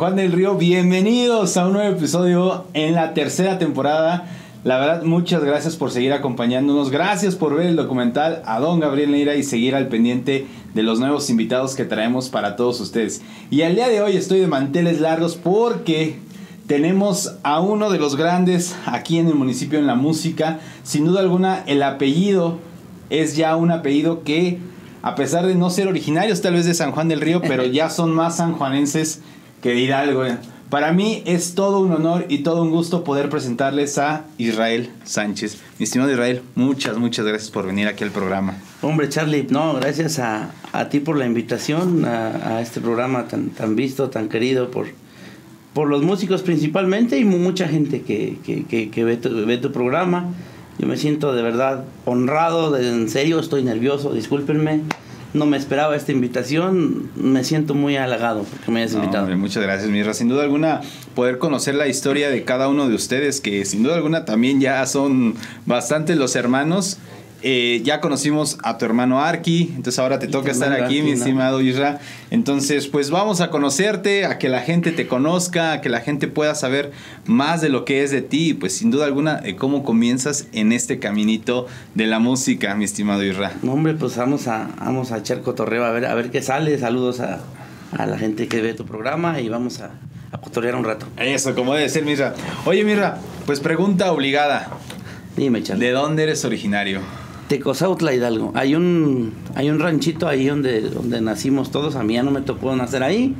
[0.00, 0.54] Juan del Río.
[0.54, 4.24] Bienvenidos a un nuevo episodio en la tercera temporada.
[4.64, 6.88] La verdad, muchas gracias por seguir acompañándonos.
[6.88, 11.00] Gracias por ver el documental a Don Gabriel Neira y seguir al pendiente de los
[11.00, 13.20] nuevos invitados que traemos para todos ustedes.
[13.50, 16.16] Y al día de hoy estoy de manteles largos porque
[16.66, 20.60] tenemos a uno de los grandes aquí en el municipio en la música.
[20.82, 22.58] Sin duda alguna, el apellido
[23.10, 24.60] es ya un apellido que
[25.02, 27.90] a pesar de no ser originarios tal vez de San Juan del Río, pero ya
[27.90, 29.20] son más sanjuanenses
[29.60, 30.24] que Hidalgo.
[30.70, 35.58] Para mí es todo un honor y todo un gusto poder presentarles a Israel Sánchez.
[35.80, 38.56] Mi estimado Israel, muchas, muchas gracias por venir aquí al programa.
[38.80, 43.50] Hombre, Charlie, no, gracias a, a ti por la invitación a, a, este programa tan,
[43.50, 44.86] tan visto, tan querido por,
[45.74, 49.72] por los músicos principalmente y mucha gente que, que, que, que ve, tu, ve tu
[49.72, 50.28] programa.
[50.78, 54.82] Yo me siento de verdad honrado, de, en serio estoy nervioso, discúlpenme.
[55.32, 59.22] No me esperaba esta invitación, me siento muy halagado porque me hayas No, invitado.
[59.24, 60.12] hombre, muchas gracias, Mirra.
[60.12, 60.80] Sin duda alguna,
[61.14, 64.84] poder conocer la historia de cada uno de ustedes, que sin duda alguna también ya
[64.86, 65.34] son
[65.66, 66.98] bastantes los hermanos.
[67.42, 71.16] Eh, ya conocimos a tu hermano Arki, entonces ahora te toca estar aquí, mi ¿no?
[71.16, 71.98] estimado Isra.
[72.30, 76.28] Entonces, pues vamos a conocerte, a que la gente te conozca, a que la gente
[76.28, 76.92] pueda saber
[77.24, 80.48] más de lo que es de ti, y pues sin duda alguna, eh, cómo comienzas
[80.52, 83.52] en este caminito de la música, mi estimado Isra.
[83.62, 86.78] No, hombre, pues vamos a, vamos a echar cotorreo a ver, a ver qué sale.
[86.78, 87.40] Saludos a,
[87.96, 89.92] a la gente que ve tu programa y vamos a,
[90.30, 91.06] a cotorrear un rato.
[91.16, 92.34] Eso, como debe ser, Mirra.
[92.66, 93.16] Oye, Mirra,
[93.46, 94.68] pues pregunta obligada.
[95.36, 95.86] Dime, Charlie.
[95.86, 97.00] ¿De dónde eres originario?
[97.50, 98.52] Tecozautla Hidalgo.
[98.54, 101.96] Hay un, hay un ranchito ahí donde, donde nacimos todos.
[101.96, 103.34] A mí ya no me tocó nacer ahí.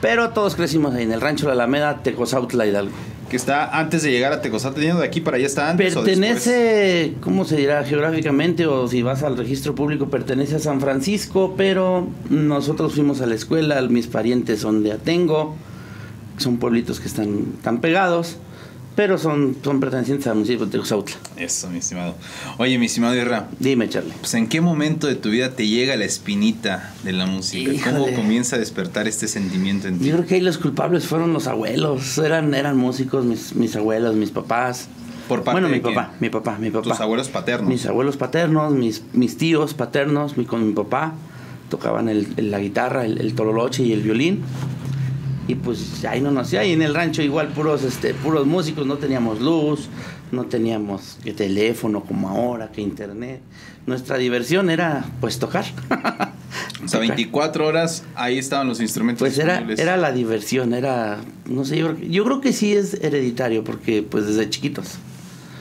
[0.00, 2.90] Pero todos crecimos ahí en el rancho de la Alameda, Tecozautla Hidalgo.
[3.30, 6.02] Que está antes de llegar a yendo de aquí para allá está antes o?
[6.02, 7.84] Pertenece, ¿cómo se dirá?
[7.84, 13.26] Geográficamente o si vas al registro público, pertenece a San Francisco, pero nosotros fuimos a
[13.26, 15.54] la escuela, mis parientes son de Atengo,
[16.38, 18.38] son pueblitos que están tan pegados,
[18.98, 21.14] pero son, son pertenecientes al municipio de Tecozautla.
[21.36, 22.16] Eso, mi estimado.
[22.56, 24.12] Oye, mi estimado Irra, Dime, Charlie.
[24.18, 27.70] pues ¿en qué momento de tu vida te llega la espinita de la música?
[27.84, 28.14] ¿Cómo Híjole.
[28.16, 30.06] comienza a despertar este sentimiento en ti?
[30.06, 34.16] Yo creo que ahí los culpables fueron los abuelos, eran, eran músicos, mis, mis abuelos,
[34.16, 34.88] mis papás.
[35.28, 35.94] ¿Por parte bueno, de mi quién?
[35.94, 36.88] papá, mi papá, mi papá.
[36.90, 37.68] Tus abuelos paternos.
[37.68, 41.12] Mis abuelos paternos, mis, mis tíos paternos, mi, con mi papá,
[41.70, 44.40] tocaban el, el- la guitarra, el, el tololoche y el violín.
[45.48, 48.98] Y pues ahí no nací, ahí en el rancho igual puros, este, puros músicos, no
[48.98, 49.88] teníamos luz,
[50.30, 53.40] no teníamos que teléfono como ahora, que internet.
[53.86, 55.64] Nuestra diversión era pues tocar.
[56.82, 57.16] O sea, Tocar.
[57.16, 61.98] 24 horas ahí estaban los instrumentos Pues era, era la diversión, era, no sé, yo,
[61.98, 64.98] yo creo que sí es hereditario, porque pues desde chiquitos.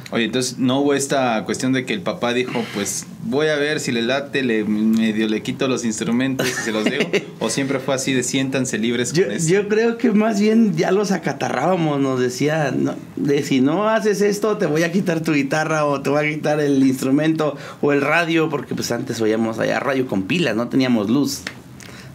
[0.09, 3.81] Oye, entonces no hubo esta cuestión de que el papá dijo, pues voy a ver
[3.81, 7.09] si le late, le medio le quito los instrumentos y se los dejo.
[7.39, 10.91] o siempre fue así de siéntanse libres Yo, con yo creo que más bien ya
[10.91, 15.33] los acatarrábamos, nos decía, no, de si no haces esto te voy a quitar tu
[15.33, 19.59] guitarra o te voy a quitar el instrumento o el radio, porque pues antes oíamos
[19.59, 21.41] allá radio con pilas, no teníamos luz.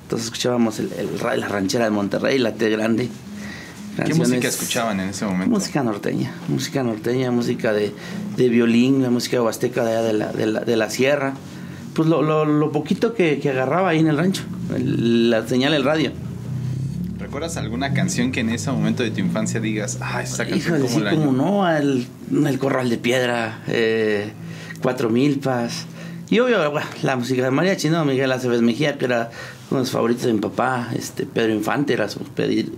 [0.04, 3.08] Entonces escuchábamos el, el la ranchera de Monterrey, la T grande.
[3.96, 5.50] ¿Qué Canciones- música escuchaban en ese momento?
[5.54, 7.92] Música norteña, música norteña, música de,
[8.36, 11.34] de violín, la música huasteca de, allá de, la, de, la, de la sierra.
[11.94, 14.44] Pues lo, lo, lo poquito que, que agarraba ahí en el rancho,
[14.74, 16.10] el- la señal del radio.
[17.18, 20.80] ¿Recuerdas alguna canción que en ese momento de tu infancia digas, ah, esa canción Híjole,
[20.80, 22.06] como sí, la como no, el,
[22.46, 24.32] el Corral de Piedra, eh,
[24.82, 25.84] Cuatro Milpas.
[26.30, 28.04] Y obvio, bueno, la música de mariachi, ¿no?
[28.06, 29.30] Miguel Aceves Mejía, que era
[29.70, 30.88] uno de los favoritos de mi papá.
[30.96, 32.20] Este, Pedro Infante era su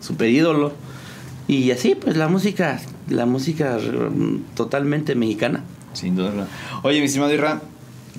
[0.00, 0.72] super ídolo.
[1.48, 5.62] Y así, pues la música, la música mm, totalmente mexicana.
[5.92, 6.48] Sin duda.
[6.82, 7.60] Oye, mi estimado Irra,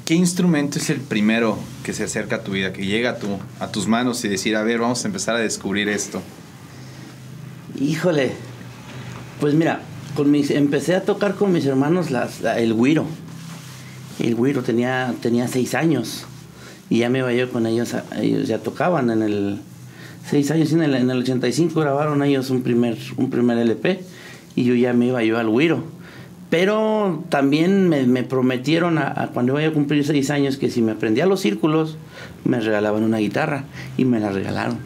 [0.06, 3.28] ¿qué instrumento es el primero que se acerca a tu vida, que llega a, tu,
[3.60, 6.22] a tus manos y decir, a ver, vamos a empezar a descubrir esto?
[7.80, 8.32] Híjole,
[9.40, 9.82] pues mira,
[10.16, 13.06] con mis, empecé a tocar con mis hermanos las, la- el güiro.
[14.20, 16.26] El güiro tenía, tenía seis años
[16.90, 19.60] y ya me iba yo con ellos, ellos ya tocaban en el
[20.30, 24.00] seis años, en el, en el 85 grabaron ellos un primer, un primer LP
[24.56, 25.84] y yo ya me iba yo al güiro.
[26.50, 30.82] Pero también me, me prometieron a, a cuando iba a cumplir seis años que si
[30.82, 31.98] me aprendía los círculos
[32.44, 33.66] me regalaban una guitarra
[33.98, 34.78] y me la regalaron.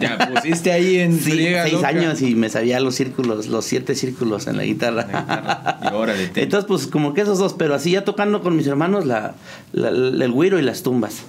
[0.00, 1.88] Ya pusiste ahí en Sí, seis loca.
[1.88, 5.06] años y me sabía los círculos, los siete círculos en la guitarra.
[5.10, 5.78] La guitarra.
[5.90, 8.66] Y órale, te- Entonces, pues como que esos dos, pero así ya tocando con mis
[8.66, 9.34] hermanos la-
[9.74, 11.24] el güiro y las tumbas.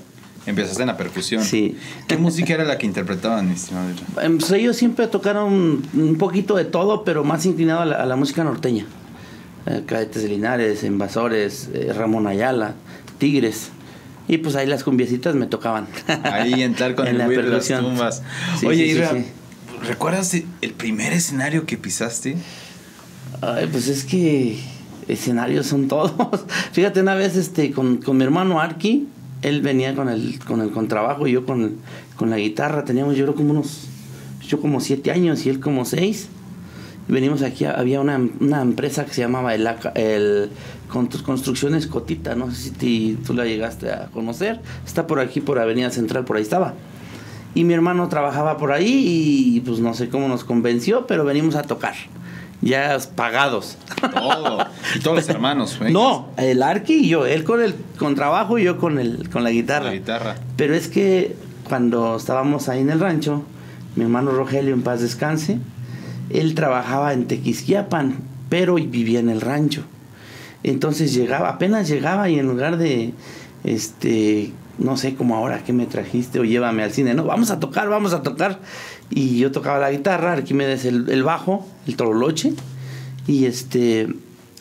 [0.49, 1.43] Empezaste en la percusión.
[1.43, 1.77] Sí.
[2.07, 3.89] ¿Qué música era la que interpretaban, mi estimado?
[4.21, 8.05] Em, pues, ellos siempre tocaron un poquito de todo, pero más inclinado a la, a
[8.05, 8.85] la música norteña.
[9.65, 12.73] Eh, Cadetes de Linares, Invasores, eh, Ramón Ayala,
[13.17, 13.69] Tigres.
[14.27, 15.87] Y pues ahí las cumbiecitas me tocaban.
[16.23, 18.23] Ahí entrar con En el la y las tumbas.
[18.59, 19.25] Sí, Oye, sí, sí.
[19.87, 22.37] ¿Recuerdas el primer escenario que pisaste?
[23.41, 24.59] Ay, pues es que
[25.07, 26.45] escenarios son todos.
[26.71, 29.07] Fíjate, una vez este, con, con mi hermano Arki,
[29.41, 31.75] él venía con el, con el contrabajo y yo con,
[32.15, 32.83] con la guitarra.
[32.83, 33.87] Teníamos yo creo como unos,
[34.47, 36.29] yo como siete años y él como seis.
[37.07, 40.51] Venimos aquí, había una, una empresa que se llamaba el, el
[40.89, 44.59] Construcciones Cotita, no sé si tú la llegaste a conocer.
[44.85, 46.75] Está por aquí, por Avenida Central, por ahí estaba.
[47.55, 51.55] Y mi hermano trabajaba por ahí y pues no sé cómo nos convenció, pero venimos
[51.55, 51.95] a tocar
[52.61, 53.77] ya pagados.
[54.13, 54.65] Todo.
[54.95, 58.63] Y todos los hermanos, No, el Arqui y yo, él con el con trabajo y
[58.63, 59.85] yo con el con la guitarra.
[59.85, 60.35] La guitarra.
[60.57, 61.35] Pero es que
[61.67, 63.43] cuando estábamos ahí en el rancho,
[63.95, 65.59] mi hermano Rogelio en paz descanse,
[66.29, 68.17] él trabajaba en Tequisquiapan,
[68.49, 69.83] pero vivía en el rancho.
[70.63, 73.13] Entonces llegaba, apenas llegaba y en lugar de
[73.63, 77.59] este no sé como ahora que me trajiste o llévame al cine, no, vamos a
[77.59, 78.59] tocar, vamos a tocar.
[79.11, 82.53] Y yo tocaba la guitarra, Arquímedes el, el bajo, el troloche,
[83.27, 84.07] y este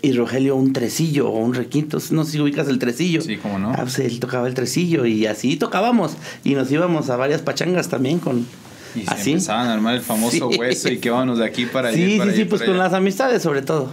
[0.00, 3.20] y Rogelio un tresillo o un requinto, no sé si ubicas el tresillo.
[3.20, 3.72] Sí, cómo no.
[3.72, 6.12] Ah, pues él tocaba el tresillo y así tocábamos
[6.44, 8.46] y nos íbamos a varias pachangas también con
[8.94, 9.32] y se así.
[9.32, 11.96] empezaban a armar el famoso hueso y que vámonos de aquí para allá.
[11.96, 13.92] Sí, sí, sí, pues con las amistades sobre todo.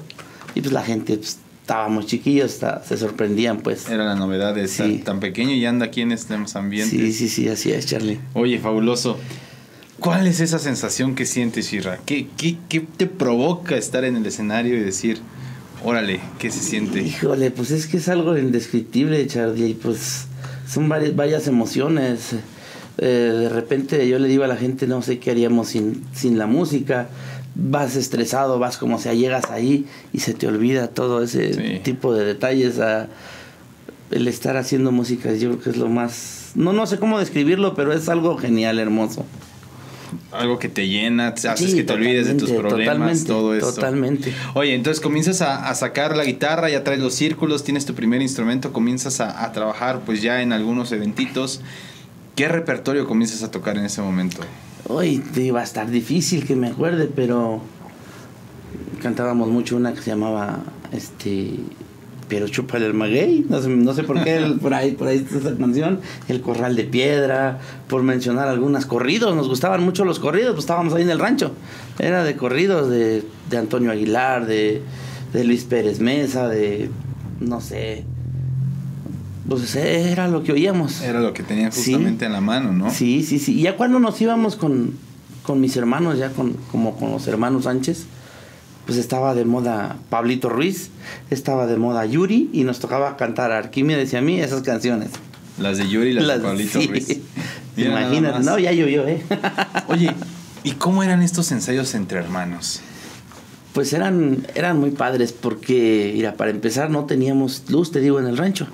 [0.54, 3.90] Y pues la gente pues, estábamos chiquillos, se sorprendían, pues.
[3.90, 7.00] Era la novedad de estar tan pequeño y anda aquí en estos ambientes.
[7.00, 8.20] Sí, sí, sí, así es, Charlie.
[8.34, 9.18] Oye, fabuloso.
[10.00, 12.00] ¿Cuál es esa sensación que sientes, Shira?
[12.06, 15.20] ¿Qué, qué, qué te provoca estar en el escenario y decir,
[15.84, 17.02] órale, ¿qué se siente?
[17.02, 20.28] Híjole, pues es que es algo indescriptible, Charlie, y pues
[20.68, 22.34] son varias, varias emociones.
[22.98, 26.38] Eh, de repente yo le digo a la gente, no sé qué haríamos sin, sin
[26.38, 27.10] la música
[27.56, 32.26] vas estresado, vas como sea, llegas ahí y se te olvida todo ese tipo de
[32.26, 32.80] detalles.
[32.80, 33.08] A,
[34.12, 36.52] el estar haciendo música, yo creo que es lo más...
[36.54, 39.26] No, no sé cómo describirlo, pero es algo genial, hermoso.
[40.32, 43.74] Algo que te llena, haces que te olvides de tus problemas, todo eso.
[43.74, 44.34] Totalmente.
[44.54, 48.72] Oye, entonces comienzas a, sacar la guitarra, ya traes los círculos, tienes tu primer instrumento,
[48.72, 51.62] comienzas a, a trabajar pues ya en algunos eventitos.
[52.36, 54.38] ¿Qué repertorio comienzas a tocar en ese momento?
[54.88, 57.62] Hoy iba a estar difícil que me acuerde, pero
[59.02, 60.60] cantábamos mucho una que se llamaba
[60.92, 61.56] este
[62.28, 65.56] pero chupa el maguey, no sé, no sé por qué por ahí por ahí esa
[65.56, 70.64] canción, El corral de piedra, por mencionar algunas corridos, nos gustaban mucho los corridos, pues
[70.64, 71.54] estábamos ahí en el rancho.
[72.00, 74.82] Era de corridos de, de Antonio Aguilar, de,
[75.34, 76.90] de Luis Pérez Mesa, de
[77.40, 78.06] no sé,
[79.48, 81.02] pues era lo que oíamos.
[81.02, 82.90] Era lo que tenían justamente en la mano, ¿no?
[82.90, 83.60] Sí, sí, sí.
[83.60, 84.94] Y ya cuando nos íbamos con,
[85.44, 88.06] con mis hermanos, ya con, como con los hermanos Sánchez,
[88.86, 90.90] pues estaba de moda Pablito Ruiz,
[91.30, 95.10] estaba de moda Yuri y nos tocaba cantar Arquímedes y a mí esas canciones.
[95.60, 97.20] Las de Yuri y las, de Pablito Ruiz.
[97.78, 99.22] Imagínate, no, ya llovió, ¿eh?
[99.88, 100.14] Oye,
[100.64, 102.82] ¿y cómo eran estos ensayos entre hermanos?
[103.74, 108.28] Pues eran, eran muy padres porque, mira, para empezar no teníamos luz, te digo, en
[108.28, 108.68] el rancho.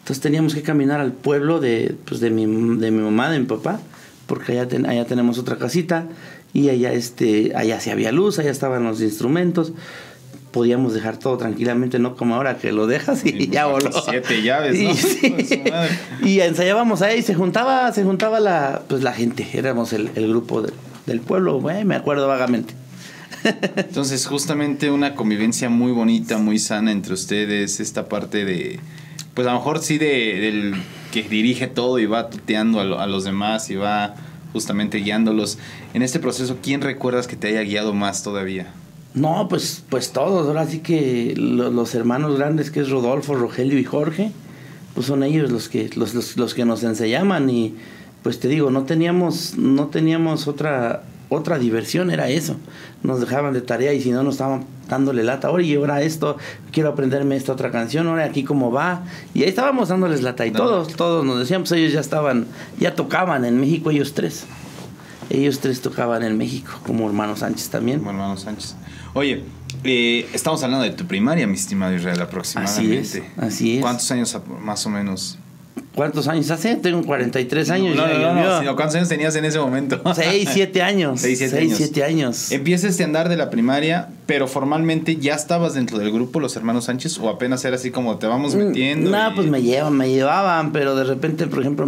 [0.00, 3.46] Entonces teníamos que caminar al pueblo de, pues de, mi, de mi mamá, de mi
[3.46, 3.80] papá,
[4.26, 6.06] porque allá, allá tenemos otra casita
[6.54, 9.72] y allá, este, allá sí había luz, allá estaban los instrumentos.
[10.52, 13.90] Podíamos dejar todo tranquilamente, no como ahora que lo dejas y, ya voló.
[14.08, 14.90] Siete llaves, ¿no?
[16.26, 20.64] Y, ensayábamos ahí, se juntaba, se juntaba la, pues la gente, éramos el, grupo
[21.06, 22.74] del pueblo, me acuerdo vagamente.
[23.76, 28.80] Entonces, justamente una convivencia muy bonita, muy sana entre ustedes, esta parte de,
[29.34, 30.74] pues a lo mejor sí de, del
[31.12, 34.14] que dirige todo y va tuteando a, los demás y va
[34.54, 35.58] justamente guiándolos.
[35.92, 38.72] En este proceso, ¿quién recuerdas que te haya guiado más todavía?
[39.12, 43.84] No, pues, pues todos, ahora sí que los, hermanos grandes que es Rodolfo, Rogelio y
[43.84, 44.30] Jorge,
[44.94, 47.74] pues son ellos los que, los, los, que nos enseñaban y
[48.22, 52.56] pues te digo, no teníamos, no teníamos otra, otra diversión, era eso.
[53.02, 56.36] Nos dejaban de tarea y si no nos estaban dándole lata, oye, ahora esto,
[56.72, 59.04] quiero aprenderme esta otra canción, ahora aquí cómo va.
[59.34, 62.46] Y ahí estábamos dándoles lata y todos, todos nos decían, pues ellos ya estaban,
[62.78, 64.44] ya tocaban en México, ellos tres.
[65.30, 67.98] Ellos tres tocaban en México, como hermano Sánchez también.
[67.98, 68.76] Como hermano Sánchez.
[69.14, 69.44] Oye,
[69.84, 73.00] eh, estamos hablando de tu primaria, mi estimado Israel, aproximadamente.
[73.00, 73.38] Así es.
[73.38, 73.82] Así es.
[73.82, 75.38] ¿Cuántos años más o menos?
[75.94, 76.74] ¿Cuántos años hace?
[76.74, 77.96] Tengo 43 años.
[77.96, 80.02] No, no, no, no, ¿Cuántos años tenías en ese momento?
[80.14, 81.20] 6, 7 años.
[81.20, 81.76] 6, 7 años.
[81.76, 82.52] 7 años.
[82.52, 86.86] Empiezas este andar de la primaria, pero formalmente ya estabas dentro del grupo, los hermanos
[86.86, 89.10] Sánchez, o apenas era así como te vamos mm, metiendo.
[89.10, 91.86] No, pues me llevan, me llevaban, pero de repente, por ejemplo,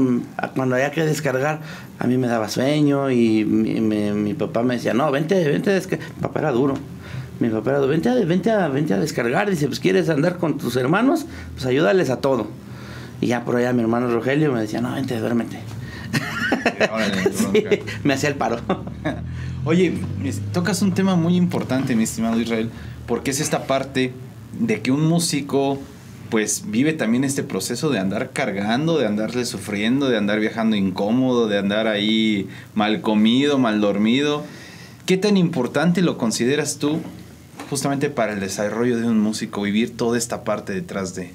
[0.54, 1.60] cuando había que descargar,
[1.98, 6.06] a mí me daba sueño y mi, mi, papá me decía, no, vente, vente, descargar.
[6.20, 6.74] papá era duro.
[7.40, 9.50] Mi papá era duro, vente a, vente, a, vente a descargar.
[9.50, 12.46] Dice, pues quieres andar con tus hermanos, pues ayúdales a todo.
[13.26, 15.58] Y ya por allá mi hermano Rogelio me decía, no, vente, duérmete.
[18.04, 18.60] me hacía el paro.
[19.64, 19.94] Oye,
[20.52, 22.70] tocas un tema muy importante, mi estimado Israel,
[23.08, 24.12] porque es esta parte
[24.60, 25.80] de que un músico
[26.30, 31.48] pues vive también este proceso de andar cargando, de andarle sufriendo, de andar viajando incómodo,
[31.48, 34.44] de andar ahí mal comido, mal dormido.
[35.04, 37.00] ¿Qué tan importante lo consideras tú
[37.70, 41.32] justamente para el desarrollo de un músico, vivir toda esta parte detrás de?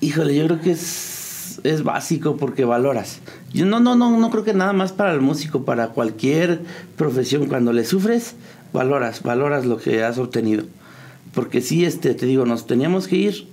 [0.00, 3.20] Híjole, yo creo que es, es básico porque valoras.
[3.54, 6.60] Yo no, no, no, no creo que nada más para el músico, para cualquier
[6.96, 8.34] profesión, cuando le sufres,
[8.74, 10.64] valoras, valoras lo que has obtenido.
[11.32, 13.48] Porque sí, este, te digo, nos teníamos que ir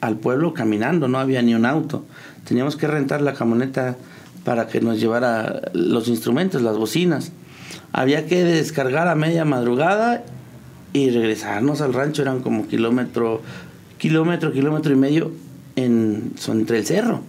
[0.00, 2.06] al pueblo caminando, no había ni un auto.
[2.48, 3.98] Teníamos que rentar la camioneta
[4.42, 7.32] para que nos llevara los instrumentos, las bocinas.
[7.92, 10.24] Había que descargar a media madrugada
[10.94, 13.42] y regresarnos al rancho, eran como kilómetro,
[13.98, 15.43] kilómetro, kilómetro y medio
[15.76, 17.22] en, entre el cerro,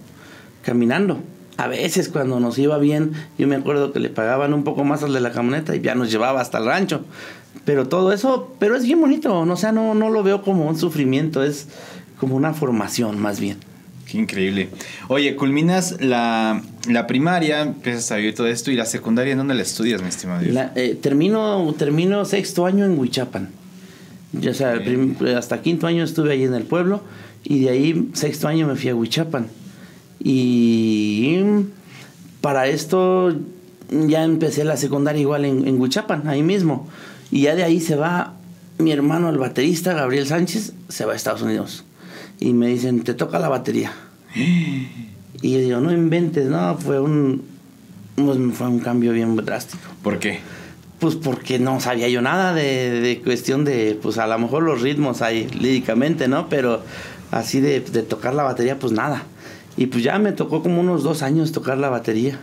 [0.62, 1.20] caminando.
[1.56, 5.02] A veces cuando nos iba bien, yo me acuerdo que le pagaban un poco más
[5.02, 7.04] al de la camioneta y ya nos llevaba hasta el rancho.
[7.64, 9.54] Pero todo eso, pero es bien bonito, ¿no?
[9.54, 11.68] o sea, no, no lo veo como un sufrimiento, es,
[12.18, 13.58] como una formación más bien.
[14.06, 14.68] Qué increíble.
[15.08, 16.62] Oye, culminas la,
[17.08, 20.42] primaria, empiezas a vivir todo esto, y la secundaria, ¿en dónde la estudias, mi estimado?
[20.76, 23.48] Eh, termino, termino sexto año en Huichapan.
[24.32, 24.78] Ya sea,
[25.36, 27.00] hasta quinto año estuve ahí en el pueblo,
[27.48, 29.46] y de ahí sexto año me fui a Huichapan.
[30.18, 31.38] Y
[32.40, 33.32] para esto
[33.88, 36.88] ya empecé la secundaria igual en, en Huichapan, ahí mismo.
[37.30, 38.34] Y ya de ahí se va
[38.78, 41.84] mi hermano, el baterista, Gabriel Sánchez, se va a Estados Unidos
[42.40, 43.92] y me dicen, te toca la batería.
[44.34, 47.42] y yo digo, no inventes, no, fue un,
[48.16, 49.84] pues, fue un cambio bien drástico.
[50.02, 50.40] ¿Por qué?
[50.98, 54.80] Pues porque no sabía yo nada de, de cuestión de, pues a lo mejor los
[54.80, 56.48] ritmos ahí líricamente, ¿no?
[56.48, 56.82] Pero
[57.30, 59.24] así de, de tocar la batería, pues nada.
[59.76, 62.40] Y pues ya me tocó como unos dos años tocar la batería.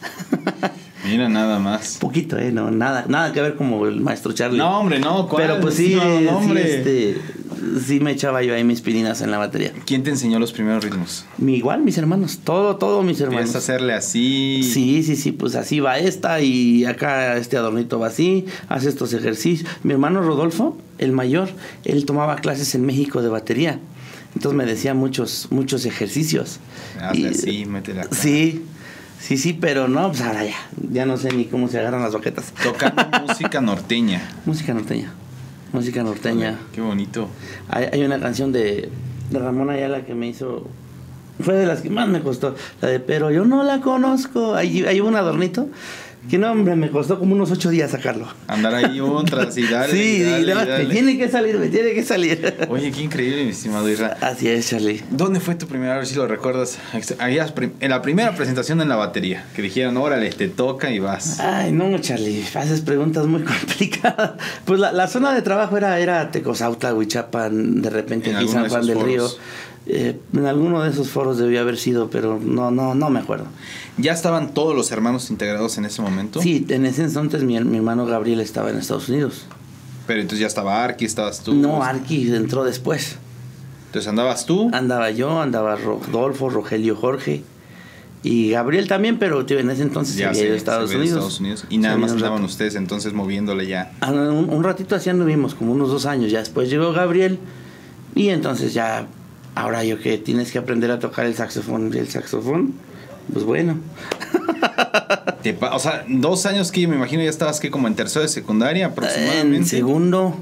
[1.06, 1.98] Mira, nada más.
[2.00, 2.50] Poquito, ¿eh?
[2.52, 4.58] No, nada, nada que ver como el maestro Charlie.
[4.58, 5.46] No, hombre, no, ¿cuál?
[5.46, 6.62] Pero pues sí, no, hombre.
[6.64, 7.20] sí, este,
[7.86, 9.72] sí me echaba yo ahí mis pirinas en la batería.
[9.84, 11.24] ¿Quién te enseñó los primeros ritmos?
[11.38, 12.40] Mi, igual, mis hermanos.
[12.42, 13.50] Todo, todo mis hermanos.
[13.50, 14.62] ¿Puedes hacerle así?
[14.62, 15.32] Sí, sí, sí.
[15.32, 18.46] Pues así va esta y acá este adornito va así.
[18.68, 19.68] Hace estos ejercicios.
[19.82, 21.48] Mi hermano Rodolfo, el mayor,
[21.84, 23.80] él tomaba clases en México de batería.
[24.34, 26.60] Entonces me decía muchos, muchos ejercicios.
[27.00, 28.14] Hazle así, métela acá.
[28.14, 28.64] Sí.
[29.18, 30.56] Sí, sí, pero no, pues ahora ya.
[30.90, 32.52] Ya no sé ni cómo se agarran las baquetas.
[32.62, 34.22] Tocando música norteña.
[34.44, 35.12] Música norteña.
[35.72, 36.58] Música norteña.
[36.72, 37.28] qué bonito.
[37.68, 38.90] Hay, hay, una canción de,
[39.30, 40.66] de Ramón Ayala que me hizo.
[41.40, 42.54] Fue de las que más me costó.
[42.80, 44.54] La de Pero yo no la conozco.
[44.54, 45.68] Hay, hay un adornito
[46.28, 48.26] que no, hombre, me costó como unos ocho días sacarlo.
[48.48, 49.92] Andar ahí otras y dale.
[49.92, 52.54] sí, y me tiene que salir, me tiene que salir.
[52.68, 54.16] Oye, qué increíble, mi estimado Isra.
[54.20, 55.02] Así es, Charlie.
[55.10, 56.78] ¿Dónde fue tu primera vez, si lo recuerdas?
[57.80, 61.40] En la primera presentación en la batería, que dijeron, órale, te toca y vas.
[61.40, 64.32] Ay, no, Charlie, haces preguntas muy complicadas.
[64.64, 68.86] Pues la, la zona de trabajo era, era Tecozautla, Huichapan, de repente aquí San Juan
[68.86, 69.28] del Río.
[69.88, 73.46] Eh, en alguno de esos foros debió haber sido, pero no, no, no me acuerdo.
[73.98, 76.42] ¿Ya estaban todos los hermanos integrados en ese momento?
[76.42, 79.44] Sí, en ese entonces mi, hermano Gabriel estaba en Estados Unidos.
[80.08, 81.54] Pero entonces ya estaba Arki, estabas tú.
[81.54, 83.16] No, Arki entró después.
[83.86, 84.70] Entonces andabas tú.
[84.72, 87.44] Andaba yo, andaba Rodolfo, Rogelio, Jorge.
[88.24, 91.64] Y Gabriel también, pero en ese entonces ya se había Estados, Unidos.
[91.70, 93.92] Y nada más andaban ustedes entonces moviéndole ya.
[94.00, 96.32] Ah, un, un ratito así anduvimos, como unos dos años.
[96.32, 97.38] Ya después llegó Gabriel
[98.16, 99.06] y entonces ya
[99.56, 101.90] Ahora yo que tienes que aprender a tocar el saxofón.
[101.92, 102.74] ¿Y el saxofón?
[103.32, 103.78] Pues bueno.
[105.72, 108.28] o sea, dos años que yo me imagino ya estabas que como en tercero de
[108.28, 109.56] secundaria aproximadamente.
[109.56, 110.36] En segundo,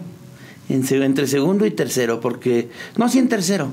[0.69, 2.71] en, entre segundo y tercero, porque...
[2.97, 3.71] No, sí en tercero.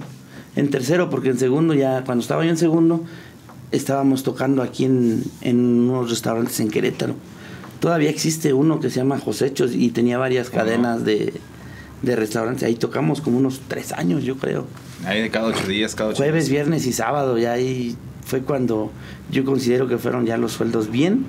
[0.56, 3.04] En tercero, porque en segundo ya, cuando estaba yo en segundo,
[3.72, 7.16] estábamos tocando aquí en, en unos restaurantes en Querétaro.
[7.80, 11.34] Todavía existe uno que se llama Josechos y tenía varias cadenas de,
[12.04, 12.62] de restaurantes.
[12.62, 14.68] Ahí tocamos como unos tres años, yo creo.
[15.06, 18.92] Ahí de cada ocho días, cada ocho Jueves, viernes y sábado, y ahí fue cuando
[19.32, 21.26] yo considero que fueron ya los sueldos bien,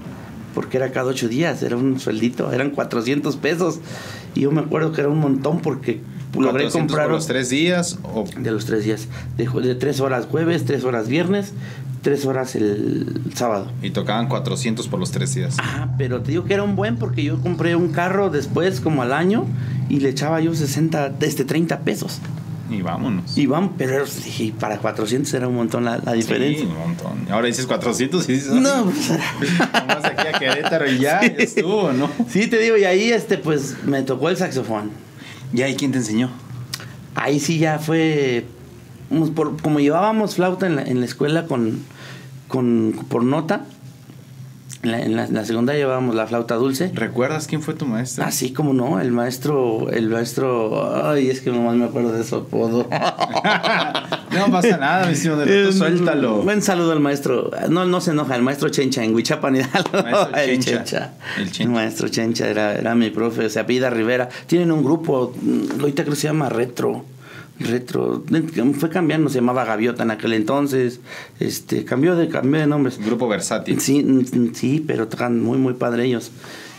[0.54, 3.80] porque era cada ocho días, era un sueldito, eran 400 pesos.
[4.34, 6.00] Y yo me acuerdo que era un montón porque
[6.38, 7.08] logré comprar.
[7.08, 7.98] ¿De los tres días?
[8.02, 8.24] O...
[8.38, 9.08] De los tres días.
[9.36, 11.52] De, de tres horas jueves, tres horas viernes,
[12.02, 13.70] tres horas el sábado.
[13.82, 15.56] Y tocaban 400 por los tres días.
[15.58, 19.02] Ah, pero te digo que era un buen porque yo compré un carro después, como
[19.02, 19.46] al año,
[19.88, 22.20] y le echaba yo 60, desde 30 pesos.
[22.72, 23.36] Y vámonos.
[23.36, 26.64] Y vamos, pero dije, para 400 era un montón la, diferencia.
[26.64, 27.26] Sí, un montón.
[27.30, 29.12] Ahora dices 400 y dices, no, pues,
[29.72, 32.10] vamos aquí a Querétaro y ya, estuvo, ¿no?
[32.28, 34.90] Sí, te digo, y ahí este, pues me tocó el saxofón.
[35.52, 36.30] ¿Y ahí quién te enseñó?
[37.14, 38.46] Ahí sí ya fue,
[39.10, 41.80] pues, por, como llevábamos flauta en la, en la escuela con,
[42.48, 43.66] con, por nota,
[44.82, 46.90] la, en la- secundaria llevábamos la flauta dulce.
[46.94, 48.26] ¿Recuerdas quién fue tu maestra?
[48.26, 52.24] Ah, sí, como no, el maestro, el maestro, ay, es que nomás me acuerdo de
[52.24, 52.86] su apodo.
[54.32, 55.40] no pasa nada, mi estimado.
[55.44, 56.42] de rato, Suéltalo.
[56.42, 59.90] Buen saludo al maestro, no, no se enoja, el maestro Chencha en Huichapan Hidalgo.
[59.92, 60.72] Maestro el Chencha.
[60.84, 61.12] Chencha.
[61.38, 61.62] El Chencha.
[61.62, 64.28] El maestro Chencha era, era mi profe, se apellida Rivera.
[64.46, 67.04] Tienen un grupo, mm, ahorita creo que se llama Retro.
[67.58, 68.24] Retro,
[68.78, 71.00] fue cambiando, se llamaba Gaviota en aquel entonces,
[71.38, 72.98] este, cambió de, cambió de nombres.
[72.98, 73.80] Grupo versátil.
[73.80, 74.04] Sí,
[74.54, 76.30] sí, pero tocan muy, muy padre ellos.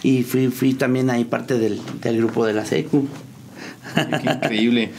[0.02, 3.08] Y fui, fui también ahí parte del, del grupo de la SECU.
[3.96, 4.92] Qué increíble.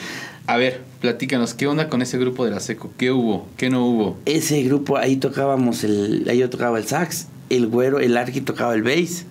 [0.47, 2.91] A ver, platícanos, ¿qué onda con ese grupo de la SECO?
[2.99, 3.47] ¿Qué hubo?
[3.57, 4.19] ¿Qué no hubo?
[4.27, 8.75] Ese grupo, ahí tocábamos el, ahí yo tocaba el sax, el güero, el arqui tocaba
[8.75, 9.25] el bass.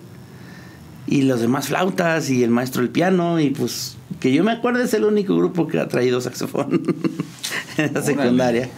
[1.08, 3.40] Y los demás flautas y el maestro el piano.
[3.40, 6.82] Y pues, que yo me acuerdo es el único grupo que ha traído saxofón
[7.78, 8.70] en la secundaria.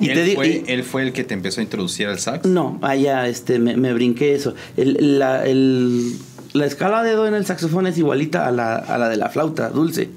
[0.00, 2.18] y él, te digo, fue, y- él fue el que te empezó a introducir al
[2.18, 2.46] sax.
[2.46, 4.54] No, allá este, me, me brinqué eso.
[4.76, 6.16] El- la, el-
[6.54, 9.28] la escala de do en el saxofón es igualita a la, a la de la
[9.28, 10.08] flauta dulce.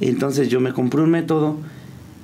[0.00, 1.58] Entonces yo me compré un método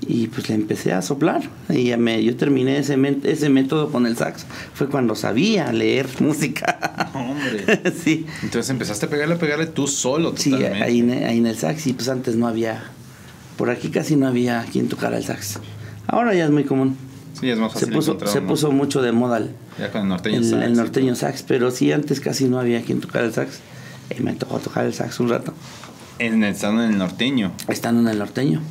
[0.08, 1.42] y pues le empecé a soplar.
[1.68, 4.46] Y ya me, yo terminé ese, método con el sax.
[4.74, 7.10] Fue cuando sabía leer música.
[7.14, 7.92] Hombre.
[8.04, 11.56] sí, Entonces empezaste a pegarle, a pegarle tú solo, sí ahí, en- ahí en el
[11.56, 11.86] sax.
[11.86, 12.82] Y pues antes no había,
[13.56, 15.58] por aquí casi no había quien tocara el sax.
[16.06, 16.96] Ahora ya es muy común.
[17.38, 20.08] Sí, es más Se fácil puso, se puso mucho de moda el, Ya con el
[20.08, 20.62] norteño el, sax.
[20.64, 23.60] el norteño sax, pero sí antes casi no había quien tocara el sax.
[24.18, 25.52] Y me tocó tocar el sax un rato,
[26.18, 27.52] En, estando en el norteño.
[27.68, 28.62] estando en el norteño.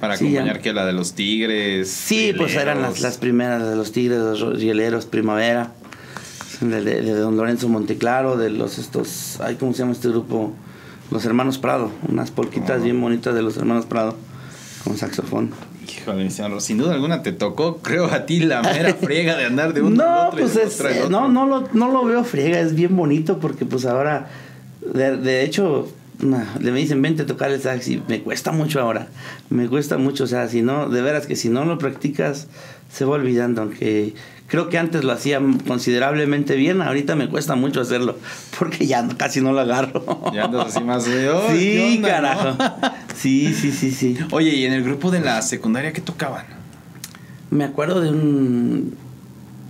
[0.00, 1.88] Para Sí, acompañar que la de los tigres.
[1.90, 5.72] Sí, pues eran las, las primeras de los Tigres, los Rieleros, Primavera,
[6.60, 10.52] de, de- de don Lorenzo Monteclaro, de los estos, ay, ¿cómo se llama este grupo?
[11.10, 12.84] Los Hermanos Prado, unas polquitas Oh.
[12.84, 14.16] bien bonitas de los Hermanos Prado,
[14.84, 15.50] con saxofón.
[15.88, 16.28] Híjole,
[16.60, 20.02] sin duda alguna te tocó, creo, a ti la mera friega de andar de uno
[20.02, 21.10] al No, otro pues es, otro al otro.
[21.10, 24.28] no, no lo, no lo veo friega, es bien bonito porque pues ahora,
[24.94, 25.88] de, de hecho,
[26.20, 29.08] le me dicen, vente a tocar el sax y me cuesta mucho ahora,
[29.50, 32.48] me cuesta mucho, o sea, si no, de veras que si no lo practicas,
[32.92, 34.14] se va olvidando, aunque
[34.46, 38.16] creo que antes lo hacía considerablemente bien, ahorita me cuesta mucho hacerlo,
[38.58, 40.04] porque ya no- casi no lo agarro.
[40.32, 41.28] Ya andas así más de.
[41.30, 42.44] "Oh, ¿qué sí, onda, carajo.
[42.58, 42.74] no?"
[43.14, 44.16] Sí, sí, sí, sí.
[44.30, 46.46] Oye, ¿y en el grupo de la secundaria qué tocaban?
[47.50, 48.94] Me acuerdo de un.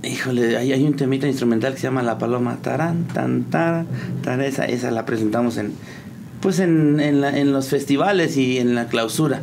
[0.02, 2.58] Híjole, hay, hay un temita instrumental que se llama La Paloma.
[2.62, 3.86] Tarán, tan, taran,
[4.22, 4.42] taran.
[4.42, 5.72] Esa, esa la presentamos en.
[6.46, 9.40] Pues en, en, la- en los festivales y en la clausura.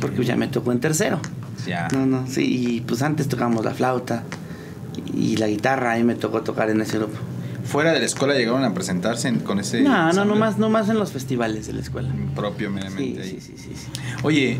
[0.00, 1.20] Porque ya me tocó en tercero.
[1.66, 1.88] Ya.
[1.92, 2.44] No, no, sí.
[2.76, 4.22] Y pues antes tocamos la flauta
[5.14, 5.90] y la guitarra.
[5.92, 7.18] Ahí me tocó tocar en ese grupo.
[7.66, 9.82] ¿Fuera de la escuela llegaron a presentarse en- con ese.
[9.82, 10.32] no, no, ensamble?
[10.34, 12.08] nomás, nomás en los festivales de la escuela.
[12.34, 13.22] Propio, Sí, meramente.
[13.22, 13.38] ahí.
[13.42, 13.86] sí, sí, sí.
[14.22, 14.58] Oye,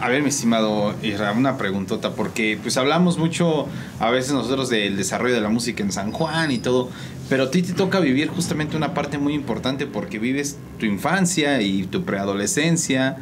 [0.00, 3.66] a ver, mi estimado Isra, una preguntota, porque pues hablamos mucho
[4.00, 6.88] a veces nosotros del desarrollo de la música en San Juan y todo,
[7.32, 11.62] pero a ti te toca vivir justamente una parte muy importante porque vives tu infancia
[11.62, 13.16] y tu preadolescencia,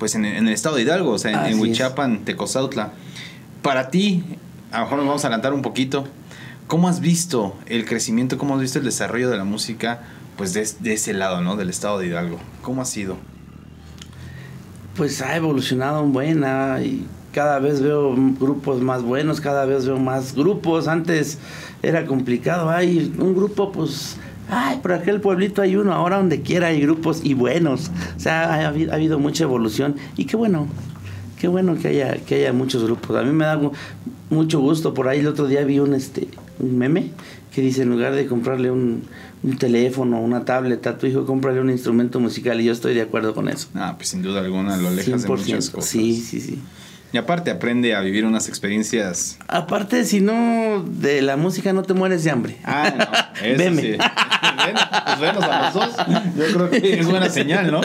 [0.00, 1.60] pues en, en el estado de Hidalgo, o sea, en, en.
[1.60, 2.94] Huichapan, Tecozautla.
[3.62, 4.24] Para ti,
[4.72, 6.08] a lo mejor nos vamos a adelantar un poquito,
[6.66, 10.00] ¿cómo has visto el crecimiento, cómo has visto el desarrollo de la música,
[10.36, 11.54] pues de, de ese lado, ¿no?
[11.54, 12.40] Del estado de Hidalgo.
[12.62, 13.16] ¿Cómo ha sido?
[14.96, 16.44] Pues ha evolucionado un buen,
[16.84, 20.88] y cada vez veo grupos más buenos, cada vez veo más grupos.
[20.88, 21.36] Antes
[21.82, 24.16] era complicado, hay un grupo, pues,
[24.48, 27.90] ay, por aquel pueblito hay uno, ahora donde quiera hay grupos y buenos.
[28.16, 30.66] O sea, ha, habi- ha habido mucha evolución y qué bueno,
[31.38, 33.14] qué bueno que haya, que haya muchos grupos.
[33.14, 33.60] A mí me da
[34.30, 37.10] mucho gusto, por ahí el otro día vi un, este, un meme
[37.54, 39.02] que dice, en lugar de comprarle un,
[39.42, 43.02] un teléfono, una tablet a tu hijo, cómprale un instrumento musical y yo estoy de
[43.02, 43.68] acuerdo con eso.
[43.74, 45.90] Ah, pues sin duda alguna lo alejas de muchas 100%, cosas.
[45.90, 46.58] Sí, sí, sí.
[47.16, 49.38] Y aparte aprende a vivir unas experiencias.
[49.48, 52.58] Aparte, si no, de la música no te mueres de hambre.
[52.62, 53.80] Ah, no, eso Veme.
[53.80, 53.88] sí.
[53.92, 54.76] Ven,
[55.06, 55.96] pues venos a los dos.
[56.36, 57.80] Yo creo que es buena señal, ¿no?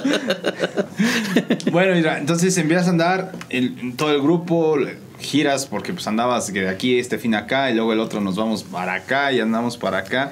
[1.72, 4.76] bueno, mira, entonces empiezas a andar en todo el grupo,
[5.18, 8.64] giras porque pues andabas de aquí este fin acá y luego el otro nos vamos
[8.64, 10.32] para acá y andamos para acá.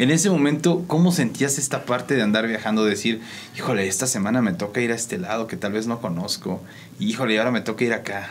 [0.00, 2.86] En ese momento, ¿cómo sentías esta parte de andar viajando?
[2.86, 3.20] Decir,
[3.54, 6.62] híjole, esta semana me toca ir a este lado que tal vez no conozco.
[6.98, 8.30] Híjole, ahora me toca ir acá.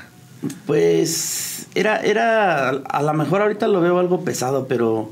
[0.66, 5.12] Pues era, era, a lo mejor ahorita lo veo algo pesado, pero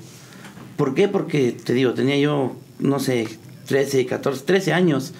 [0.77, 1.07] ¿por qué?
[1.07, 3.27] Porque te digo, tenía yo, no sé,
[3.67, 5.13] 13, 14, 13 años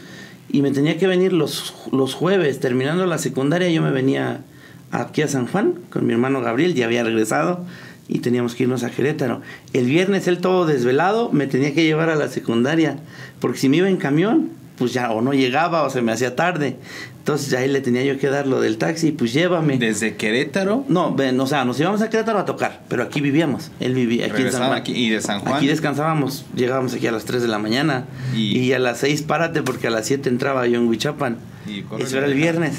[0.49, 4.41] y me tenía que venir los, los jueves, terminando la secundaria, yo me venía
[4.89, 7.63] aquí a San Juan con mi hermano Gabriel, ya había regresado
[8.07, 9.41] y teníamos que irnos a Querétaro.
[9.73, 12.97] El viernes él todo desvelado me tenía que llevar a la secundaria,
[13.39, 16.35] porque si me iba en camión, pues ya o no llegaba o se me hacía
[16.35, 16.77] tarde.
[17.19, 19.77] Entonces ahí le tenía yo que dar lo del taxi, pues llévame.
[19.77, 20.85] ¿Desde Querétaro?
[20.87, 23.69] No, ven, o sea, nos íbamos a Querétaro a tocar, pero aquí vivíamos.
[23.81, 24.77] Él vivía aquí en San Juan.
[24.77, 25.55] Aquí, ¿Y de San Juan?
[25.55, 28.05] Aquí descansábamos, llegábamos aquí a las 3 de la mañana.
[28.33, 31.37] Y, a las 6 párate porque a las 7 entraba yo en Huichapan.
[31.67, 32.77] Y Eso era el viernes.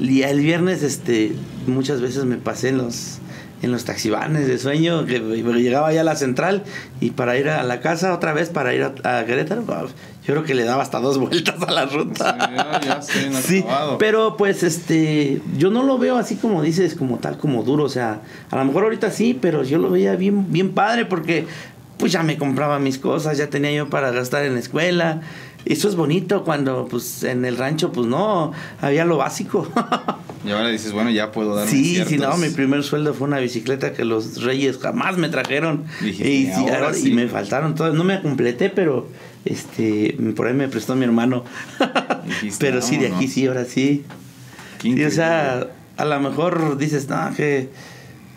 [0.00, 1.32] Y el viernes, este,
[1.66, 3.18] muchas veces me pasé en los
[3.62, 6.64] en los taxibanes de sueño, que llegaba ya a la central
[7.00, 10.54] y para ir a la casa otra vez, para ir a, Querétaro, yo creo que
[10.54, 13.00] le daba hasta dos vueltas a la ruta.
[13.42, 13.64] Sí,
[13.98, 17.88] pero pues este, yo no lo veo así como dices, como tal, como duro, o
[17.88, 18.20] sea,
[18.50, 21.46] a lo mejor ahorita sí, pero yo lo veía bien, bien padre porque
[21.98, 25.20] pues ya me compraba mis cosas, ya tenía yo para gastar en la escuela.
[25.64, 29.68] Eso es bonito cuando pues en el rancho pues no, había lo básico.
[30.44, 33.38] Y ahora dices, bueno, ya puedo dar Sí, sí, no, mi primer sueldo fue una
[33.38, 35.84] bicicleta que los reyes jamás me trajeron.
[36.02, 37.94] y, y me faltaron todas.
[37.94, 39.06] No me completé, pero
[39.44, 41.44] este por ahí me prestó mi hermano.
[42.58, 44.04] pero sí, de aquí sí, ahora sí.
[44.82, 47.68] Y, o sea, a lo mejor dices, no, que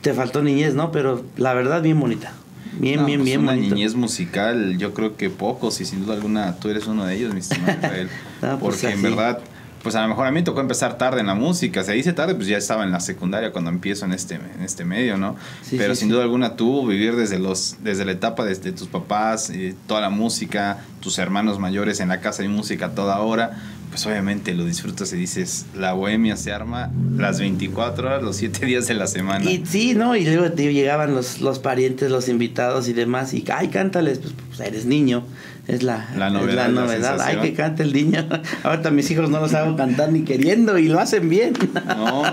[0.02, 0.92] te faltó niñez, ¿no?
[0.92, 2.34] Pero la verdad, bien bonita.
[2.80, 6.56] Bien, bien, pues bien una niñez musical, yo creo que pocos, y sin duda alguna
[6.58, 8.10] tú eres uno de ellos, mi estimado Rafael.
[8.40, 9.42] Pues porque en verdad
[9.86, 11.84] pues a lo mejor a mí tocó empezar tarde en la música.
[11.84, 14.84] Se dice tarde, pues ya estaba en la secundaria cuando empiezo en este, en este
[14.84, 15.36] medio, ¿no?
[15.70, 19.76] Pero sin duda alguna tú vivir desde, los, desde la etapa de, tus papás, eh,
[19.86, 24.54] toda la música, tus hermanos mayores en la casa de música toda hora, pues obviamente
[24.54, 28.94] lo disfrutas y dices, la bohemia se arma las 24 horas, los 7 días de
[28.94, 29.50] la semana.
[29.50, 30.16] Y sí, ¿no?
[30.16, 34.60] Y luego llegaban los, los parientes, los invitados y demás, y, ay, cántales, pues, pues
[34.60, 35.24] eres niño
[35.68, 36.56] es la, novedad.
[36.56, 37.22] la novedad.
[37.22, 38.28] Ay, que cante el niño.
[38.64, 41.54] Ahorita mis hijos no los hago cantar ni queriendo y lo hacen bien.
[41.98, 42.24] No,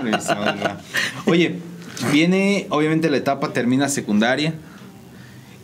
[1.25, 1.55] Oye,
[2.11, 4.53] viene, obviamente la etapa termina secundaria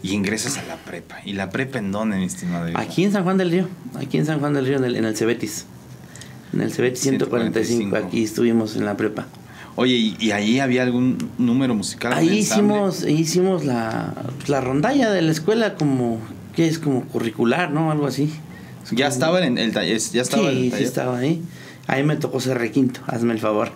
[0.02, 1.18] y ingresas a la prepa.
[1.26, 2.70] ¿Y la prepa en dónde, mi estimado?
[2.76, 3.68] Aquí en San Juan del Río.
[3.96, 5.66] Aquí en San Juan del Río, en el, en el Cebetis.
[6.54, 9.28] En el Cebetis 145, aquí estuvimos en la prepa.
[9.76, 12.12] Oye, ¿y, ¿y, ahí había algún número musical?
[12.12, 14.14] Ahí hicimos, hicimos la,
[14.48, 16.20] la rondalla de la escuela como
[16.56, 17.92] que es como curricular, ¿no?
[17.92, 18.34] Algo así.
[18.92, 21.42] ya estaba en el taller, ya estaba sí, Sí, estaba ahí.
[21.88, 23.72] Ahí me tocó ser requinto, hazme el favor.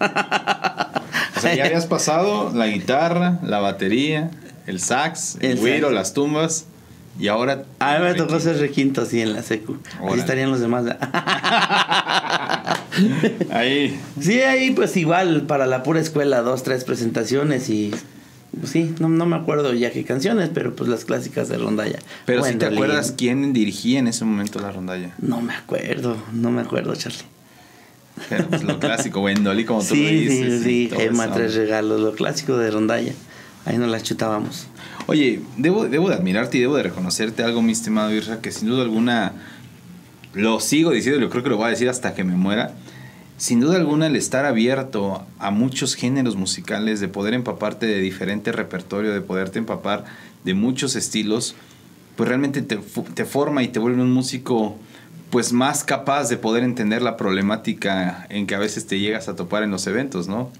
[1.38, 4.30] o sea, ya habías pasado la guitarra, la batería,
[4.68, 6.66] el sax, el, güiro, las tumbas.
[7.20, 7.64] Y ahora.
[7.80, 9.78] A mí me tocó ser requinto, sí, en la secu.
[10.02, 10.86] Ahí estarían los demás.
[13.52, 14.00] ahí.
[14.20, 17.92] Sí, ahí pues igual, para la pura escuela, dos, tres presentaciones y
[18.60, 22.00] pues sí, no, no, me acuerdo ya qué canciones, pero pues las clásicas de Rondalla.
[22.26, 25.16] Pero si te acuerdas quién dirigía en ese momento la Rondalla.
[25.20, 27.26] No me acuerdo, no me acuerdo, Charlie.
[28.30, 30.64] Pero pues lo clásico, Wendoli, como tú dices.
[30.64, 33.14] Sí, sí, Gema, Tres Regalos, lo clásico de Rondalla.
[33.66, 34.68] Ahí nos las chutábamos.
[35.08, 38.70] Oye, debo, debo de admirarte y debo de reconocerte algo, mi estimado Irra, que sin
[38.70, 39.34] duda alguna
[40.34, 42.74] lo sigo diciendo, yo creo que lo voy a decir hasta que me muera
[43.44, 48.54] sin duda alguna el estar abierto a muchos géneros musicales, de poder empaparte de diferente
[48.54, 50.06] repertorio, de poderte empapar
[50.46, 51.54] de muchos estilos,
[52.16, 54.78] pues realmente te, te, forma y te vuelve un músico
[55.30, 59.36] pues más capaz de poder entender la problemática en que a veces te llegas a
[59.36, 60.52] topar en los eventos, ¿no?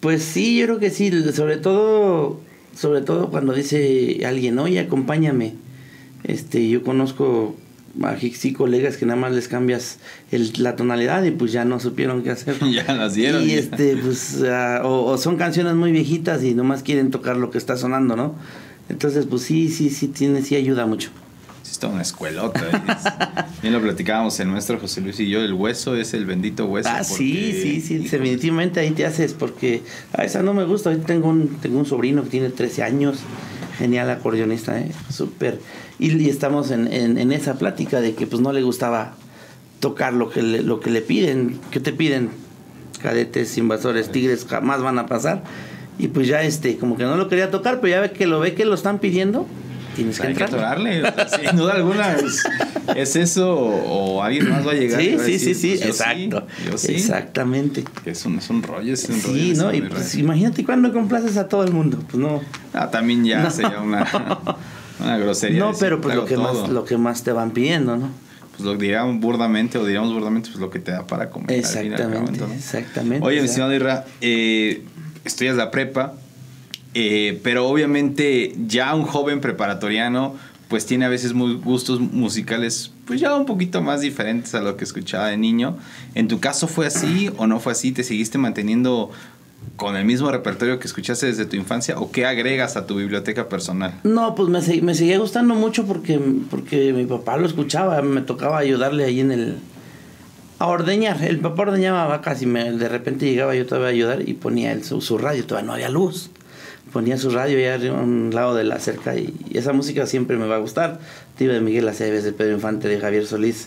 [0.00, 2.40] Pues sí, yo creo que sí, sobre todo,
[2.76, 5.54] sobre todo cuando dice alguien, oye, acompáñame.
[6.24, 7.56] Este, yo conozco
[8.34, 9.98] sí colegas que nada más les cambias
[10.30, 12.56] el, la tonalidad y pues ya no supieron qué hacer.
[12.72, 13.42] ya las dieron.
[13.42, 14.42] Y este, pues,
[14.82, 18.34] o, son canciones muy viejitas y nomás quieren tocar lo que está sonando, ¿no?
[18.88, 21.10] Entonces, pues sí, sí, sí, tiene, sí ayuda mucho.
[21.74, 22.60] Está una escuelota.
[22.60, 23.42] ¿eh?
[23.60, 26.88] Bien lo platicábamos en nuestro José Luis y yo, el hueso es el bendito hueso.
[26.88, 29.82] Ah, sí, sí, sí, definitivamente ahí te haces porque
[30.12, 30.90] a esa no me gusta.
[30.90, 33.18] Hoy tengo un, tengo un sobrino que tiene 13 años,
[33.76, 34.92] genial acordeonista, ¿eh?
[35.10, 35.58] súper
[35.98, 39.14] y, estamos en, en, esa plática de que pues no le gustaba
[39.80, 41.58] tocar lo que le, lo que le piden.
[41.72, 42.30] ¿Qué te piden?
[43.02, 45.42] Cadetes, invasores, tigres, jamás van a pasar.
[45.98, 48.38] Y pues ya este, como que no lo quería tocar, pero ya ve que lo
[48.38, 49.48] ve que lo están pidiendo,
[49.94, 50.78] tienes que entrar.
[50.78, 52.16] sin duda alguna
[52.94, 55.00] es, eso o alguien más va a llegar.
[55.00, 56.46] Sí, sí, sí, sí, pues exacto.
[56.88, 57.84] Exactamente.
[58.04, 59.72] Es un, es un rollo, es un sí, ¿no?
[59.72, 62.42] Y pues imagínate cuando complaces a todo el mundo, pues no.
[62.72, 64.04] Ah, también ya sería una
[65.00, 65.58] Una grosería.
[65.58, 68.10] No, pero pues lo que, más, lo que más te van pidiendo, ¿no?
[68.52, 71.52] Pues lo digamos burdamente, o digamos burdamente, pues lo que te da para comer.
[71.52, 73.26] Exactamente, exactamente.
[73.26, 74.84] Oye, mi señor Irra, eh,
[75.24, 76.14] estudias la prepa,
[76.94, 80.34] eh, pero obviamente ya un joven preparatoriano
[80.68, 84.76] pues tiene a veces muy gustos musicales pues ya un poquito más diferentes a lo
[84.76, 85.76] que escuchaba de niño.
[86.14, 87.92] ¿En tu caso fue así o no fue así?
[87.92, 89.10] ¿Te seguiste manteniendo
[89.76, 93.48] con el mismo repertorio que escuchaste desde tu infancia o qué agregas a tu biblioteca
[93.48, 94.00] personal?
[94.04, 99.04] No, pues me, seguía gustando mucho porque, porque mi papá lo escuchaba, me tocaba ayudarle
[99.04, 99.58] ahí en el,
[100.58, 101.22] A ordeñar.
[101.22, 104.72] El papá ordeñaba vacas y me, de repente llegaba yo todavía a ayudar y ponía
[104.72, 105.44] el, su, su radio.
[105.44, 106.30] Todavía no había luz.
[106.94, 110.46] Ponía su radio allá a un lado de la cerca y, esa música siempre me
[110.46, 111.00] va a gustar.
[111.36, 113.66] Tío de Miguel Aceves, de Pedro Infante, de Javier Solís.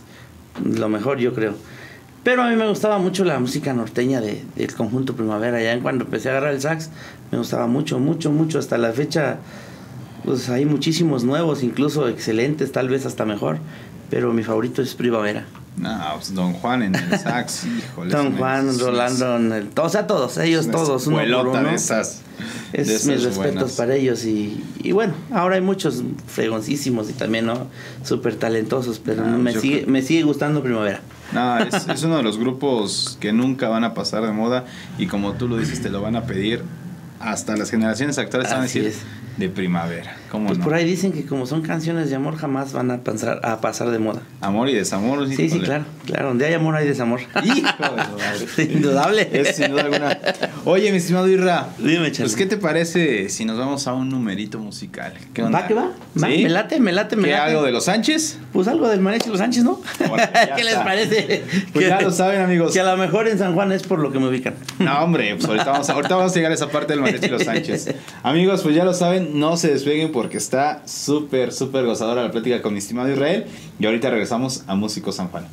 [0.63, 1.53] Lo mejor, yo creo.
[2.23, 5.61] Pero a mí me gustaba mucho la música norteña de, del conjunto Primavera.
[5.61, 6.89] Ya en cuando empecé a agarrar el sax,
[7.29, 8.59] me gustaba mucho, mucho, mucho.
[8.59, 9.39] Hasta la fecha,
[10.23, 13.57] pues hay muchísimos nuevos, incluso excelentes, tal vez hasta mejor.
[14.09, 15.45] Pero mi favorito es Primavera.
[15.77, 18.11] No, pues Don Juan en el sax, híjole.
[18.11, 21.63] Don Juan, Rolando, en el- o sea, todos, ellos todos, uno por uno.
[21.69, 22.21] de esas.
[22.73, 23.71] Es de esas mis respetos buenas.
[23.73, 27.67] para ellos y, y bueno, ahora hay muchos fregoncísimos y también, ¿no?
[28.03, 31.01] Súper talentosos, pero Ah, me, sigue, creo- me sigue gustando Primavera.
[31.31, 34.65] No, es, es uno de los grupos que nunca van a pasar de moda
[34.97, 36.63] y como tú lo dices, te lo van a pedir
[37.19, 38.99] hasta las generaciones actuales van a decir es.
[39.37, 40.15] de primavera.
[40.31, 40.63] ¿Cómo Pues no?
[40.65, 43.89] por ahí dicen que como son canciones de amor jamás van a pasar, a pasar
[43.91, 44.21] de moda.
[44.41, 45.25] Amor y desamor.
[45.27, 45.63] Sí, sí, híjole.
[45.63, 46.27] claro, claro.
[46.29, 47.21] Donde hay amor hay desamor.
[47.43, 47.67] Hijo.
[48.61, 49.29] Indudable.
[49.31, 50.17] Es sin duda alguna.
[50.65, 51.67] Oye, mi estimado Irra.
[51.77, 52.35] Dime, Pues, Charlie.
[52.35, 55.13] ¿qué te parece si nos vamos a un numerito musical?
[55.33, 55.61] ¿Qué onda?
[55.61, 55.91] ¿Va que va?
[56.21, 56.27] ¿Va?
[56.29, 56.43] ¿Sí?
[56.43, 57.43] Me late, me late, me ¿Qué, late.
[57.51, 58.37] algo de los Sánchez?
[58.51, 59.81] Pues algo del Mariachi Los Sánchez, ¿no?
[60.55, 61.43] ¿Qué les parece?
[61.73, 62.73] Pues Que- ya lo saben, amigos.
[62.73, 64.55] Que a lo mejor en San Juan es por lo que me ubican.
[64.79, 67.01] No, hombre, pues ahorita vamos, a, ahorita vamos a llegar a esa parte del
[68.23, 72.61] Amigos, pues ya lo saben, no se despeguen porque está súper, súper gozadora la plática
[72.61, 73.45] con mi estimado Israel.
[73.79, 75.47] Y ahorita regresamos a Músico San Juan.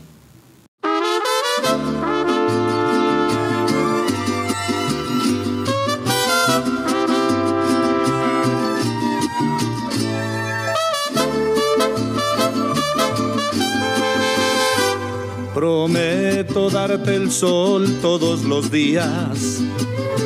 [16.45, 19.63] Prometo darte el sol todos los días.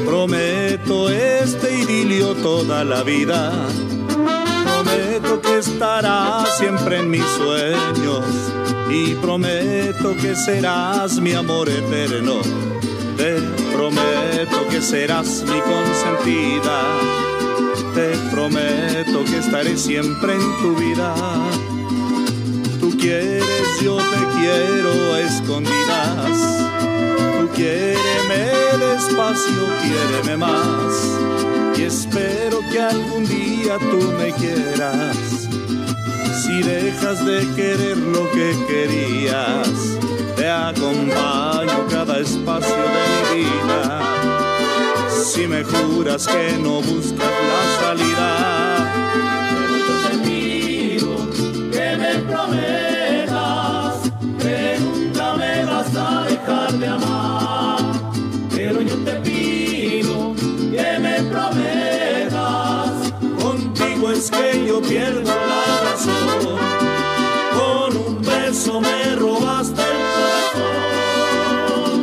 [0.04, 3.52] Prometo este idilio toda la vida.
[4.64, 8.24] Prometo que estarás siempre en mis sueños.
[8.90, 12.40] Y prometo que serás mi amor eterno.
[13.16, 13.40] Te
[13.72, 16.82] prometo que serás mi consentida.
[17.94, 21.14] Te prometo que estaré siempre en tu vida.
[22.98, 26.38] Quieres, yo te quiero a escondidas.
[27.38, 31.18] Tú quiéreme despacio, quiéreme más.
[31.76, 35.48] Y espero que algún día tú me quieras.
[36.42, 39.68] Si dejas de querer lo que querías,
[40.34, 44.00] te acompaño cada espacio de mi vida.
[45.24, 48.87] Si me juras que no buscas la salida,
[64.18, 66.58] es que yo pierdo la razón.
[67.56, 72.02] Con un beso me robaste el corazón.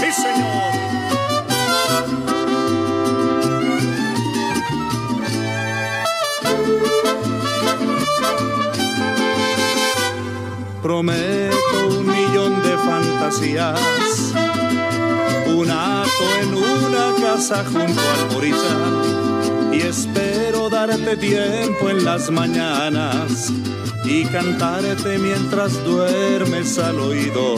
[0.00, 0.72] Sí, señor.
[10.82, 14.41] Prometo un millón de fantasías
[17.40, 23.50] junto al Morizal y espero darte tiempo en las mañanas
[24.04, 27.56] y cantarte mientras duermes al oído.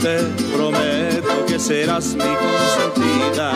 [0.00, 0.20] Te
[0.56, 3.52] prometo que serás mi consentida,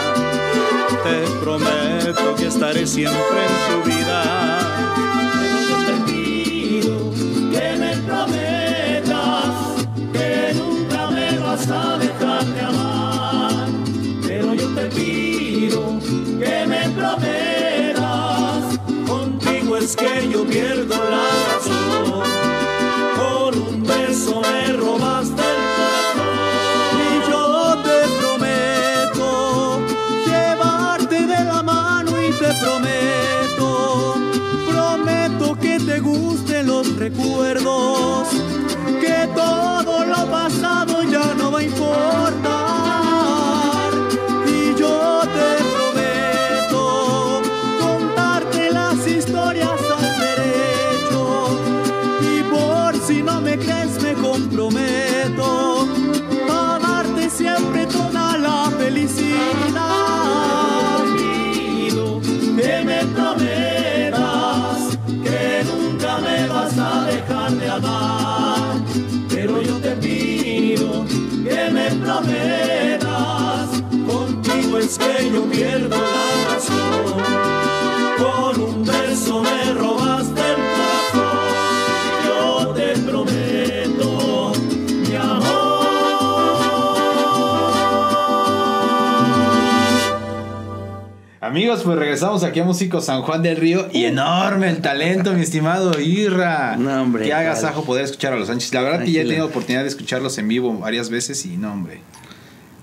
[1.03, 4.48] te prometo que estaré siempre en tu vida.
[16.38, 22.22] Que me prometas Contigo es que yo pierdo la razón.
[23.16, 26.98] Con un beso me robaste el corazón.
[27.07, 27.42] Y yo
[27.83, 29.81] te prometo
[30.27, 34.14] llevarte de la mano y te prometo,
[34.70, 38.29] prometo que te gusten los recuerdos,
[39.01, 42.28] que todo lo pasado ya no va a importar.
[53.09, 55.88] Si no me crees, me comprometo
[56.51, 59.79] a darte siempre toda la felicidad.
[61.16, 68.77] pido que me prometas que nunca me vas a dejar de amar.
[69.31, 71.07] Pero yo te pido
[71.44, 73.68] que me prometas
[74.07, 75.98] Contigo es que yo pierdo
[91.49, 95.41] Amigos, pues regresamos aquí a Músico San Juan del Río y enorme el talento, mi
[95.41, 96.77] estimado Irra.
[96.77, 97.49] No, hombre, Qué claro.
[97.49, 98.75] agasajo poder escuchar a los Sánchez.
[98.75, 101.73] La verdad que ya he tenido oportunidad de escucharlos en vivo varias veces y no,
[101.73, 102.03] hombre.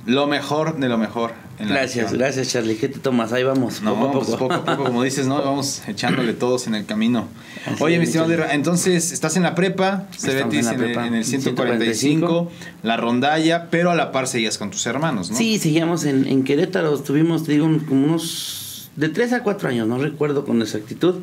[0.06, 1.32] Lo mejor de lo mejor.
[1.58, 2.76] en Gracias, gracias Charlie.
[2.76, 3.34] ¿Qué te tomas?
[3.34, 4.54] Ahí vamos, No, poco a pues poco.
[4.54, 5.38] a poco, como dices, ¿no?
[5.42, 7.28] Vamos echándole todos en el camino.
[7.66, 11.08] Así Oye, es, mi estimado entonces estás en la prepa, Cebetis en en, el- prepa,
[11.08, 12.52] en el 145,
[12.84, 15.38] la rondalla, pero a la par seguías con tus hermanos, ¿no?
[15.38, 16.94] Sí, seguíamos en, en Querétaro.
[16.94, 21.16] Estuvimos, te digo, como unos de 3 a 4 años, no recuerdo con exactitud.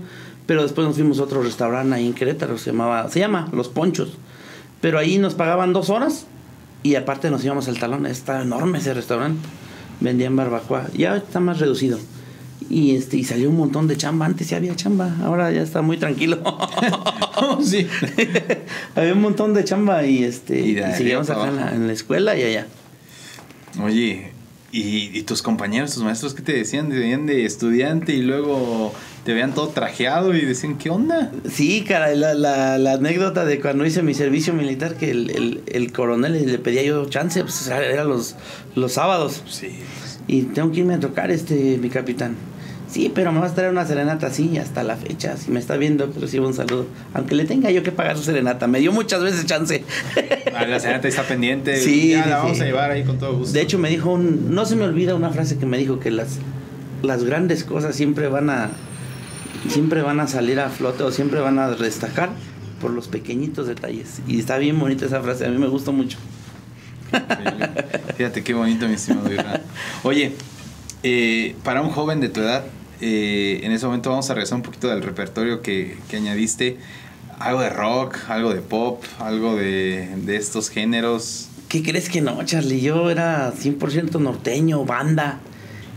[0.44, 3.68] Pero después nos fuimos a otro restaurante ahí en Querétaro, se llamaba, se llama Los
[3.68, 4.14] Ponchos.
[4.80, 6.26] Pero ahí nos pagaban dos horas
[6.82, 8.06] y aparte nos íbamos al talón.
[8.06, 9.48] Está enorme ese restaurante.
[10.00, 10.88] Vendían barbacoa.
[10.94, 11.98] Ya está más reducido.
[12.68, 14.26] Y este, y salió un montón de chamba.
[14.26, 16.42] Antes ya había chamba, ahora ya está muy tranquilo.
[17.62, 17.86] sí.
[18.94, 21.92] había un montón de chamba y este Y y, seguíamos acá en la, en la
[21.92, 22.66] escuela y allá.
[23.82, 24.32] Oye,
[24.70, 26.88] ¿y, y tus compañeros, tus maestros, qué te decían?
[26.88, 28.92] Te veían de estudiante y luego
[29.24, 31.30] te veían todo trajeado y decían, ¿qué onda?
[31.48, 35.62] Sí, cara, la, la, la anécdota de cuando hice mi servicio militar, que el, el,
[35.66, 38.34] el coronel le pedía yo chance, pues era los,
[38.74, 39.42] los sábados.
[39.48, 39.78] Sí.
[40.26, 42.34] Y tengo que irme a tocar, este, mi capitán.
[42.92, 45.38] Sí, pero me vas a traer una serenata, sí, hasta la fecha.
[45.38, 46.86] Si me está viendo, recibo un saludo.
[47.14, 48.66] Aunque le tenga yo que pagar su serenata.
[48.66, 49.82] Me dio muchas veces chance.
[50.54, 51.76] Ah, La señora está pendiente.
[51.80, 52.62] Sí, ya sí, la vamos sí.
[52.62, 53.54] a llevar ahí con todo gusto.
[53.54, 54.54] De hecho, me dijo un...
[54.54, 56.38] No se me olvida una frase que me dijo, que las,
[57.02, 58.70] las grandes cosas siempre van a...
[59.68, 62.30] Siempre van a salir a flote o siempre van a destacar
[62.80, 64.20] por los pequeñitos detalles.
[64.26, 66.18] Y está bien bonita esa frase, a mí me gustó mucho.
[68.16, 69.28] Fíjate qué bonito, mi estimado.
[70.02, 70.32] Oye,
[71.02, 72.64] eh, para un joven de tu edad,
[73.00, 76.78] eh, en ese momento vamos a regresar un poquito del repertorio que, que añadiste.
[77.38, 81.48] Algo de rock, algo de pop, algo de, de estos géneros.
[81.68, 82.80] ¿Qué crees que no, Charlie?
[82.80, 85.40] Yo era 100% norteño, banda.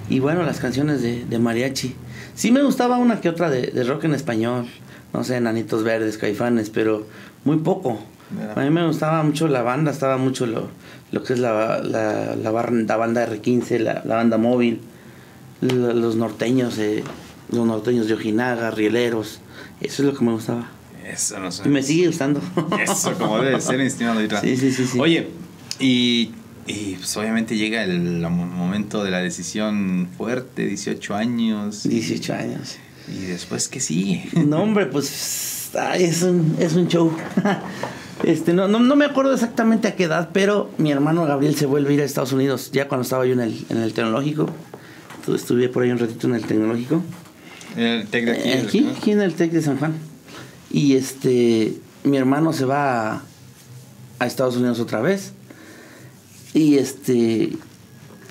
[0.10, 1.96] Y bueno, las canciones de, de mariachi.
[2.36, 4.68] Sí me gustaba una que otra de, de rock en español.
[5.14, 7.08] No sé, Nanitos Verdes, Caifanes, pero
[7.46, 8.00] muy poco.
[8.32, 8.54] Mira.
[8.54, 10.68] A mí me gustaba mucho la banda, estaba mucho lo,
[11.12, 14.82] lo que es la, la, la, bar- la banda R15, la, la banda móvil,
[15.62, 17.04] la- los norteños, eh,
[17.52, 19.40] los norteños de Ojinaga, rieleros.
[19.80, 20.68] Eso es lo que me gustaba.
[21.08, 21.64] Eso no sé.
[21.66, 22.42] Y me sigue gustando.
[22.82, 24.20] Eso, como debe ser, estimado.
[24.42, 25.00] Sí, sí, sí, sí.
[25.00, 25.30] Oye,
[25.80, 26.32] y,
[26.68, 28.00] y pues obviamente llega el
[28.30, 31.84] momento de la decisión fuerte, 18 años.
[31.84, 32.78] 18 años.
[33.08, 34.30] Y después, ¿qué sigue?
[34.46, 37.12] No, hombre, pues ay, es, un, es un show.
[38.24, 41.66] Este, no, no, no me acuerdo exactamente a qué edad, pero mi hermano Gabriel se
[41.66, 44.50] vuelve a ir a Estados Unidos, ya cuando estaba yo en el, en el tecnológico.
[45.26, 47.04] Tu- Estuve por ahí un ratito en el tecnológico.
[47.76, 48.50] El tec de aquí.
[48.50, 49.94] Eh, Aquí, aquí en el TEC de San Juan.
[50.72, 51.74] Y este,
[52.06, 53.24] mi hermano se va a,
[54.20, 55.34] a Estados Unidos otra vez.
[56.56, 57.52] Y este,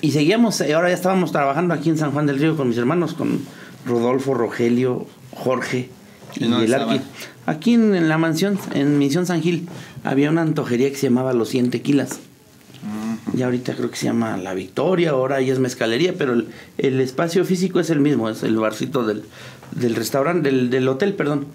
[0.01, 2.77] y seguíamos, eh, ahora ya estábamos trabajando aquí en San Juan del Río con mis
[2.79, 3.39] hermanos, con
[3.85, 5.89] Rodolfo, Rogelio, Jorge
[6.35, 6.73] ¿Y el?
[6.73, 7.01] Arqui.
[7.45, 9.69] Aquí en, en la mansión, en Misión San Gil,
[10.03, 12.19] había una antojería que se llamaba Los 100 Tequilas.
[13.37, 16.47] Y ahorita creo que se llama La Victoria, ahora ya es mezcalería, pero el,
[16.79, 19.23] el espacio físico es el mismo, es el barcito del,
[19.71, 21.45] del restaurante, del, del hotel, perdón.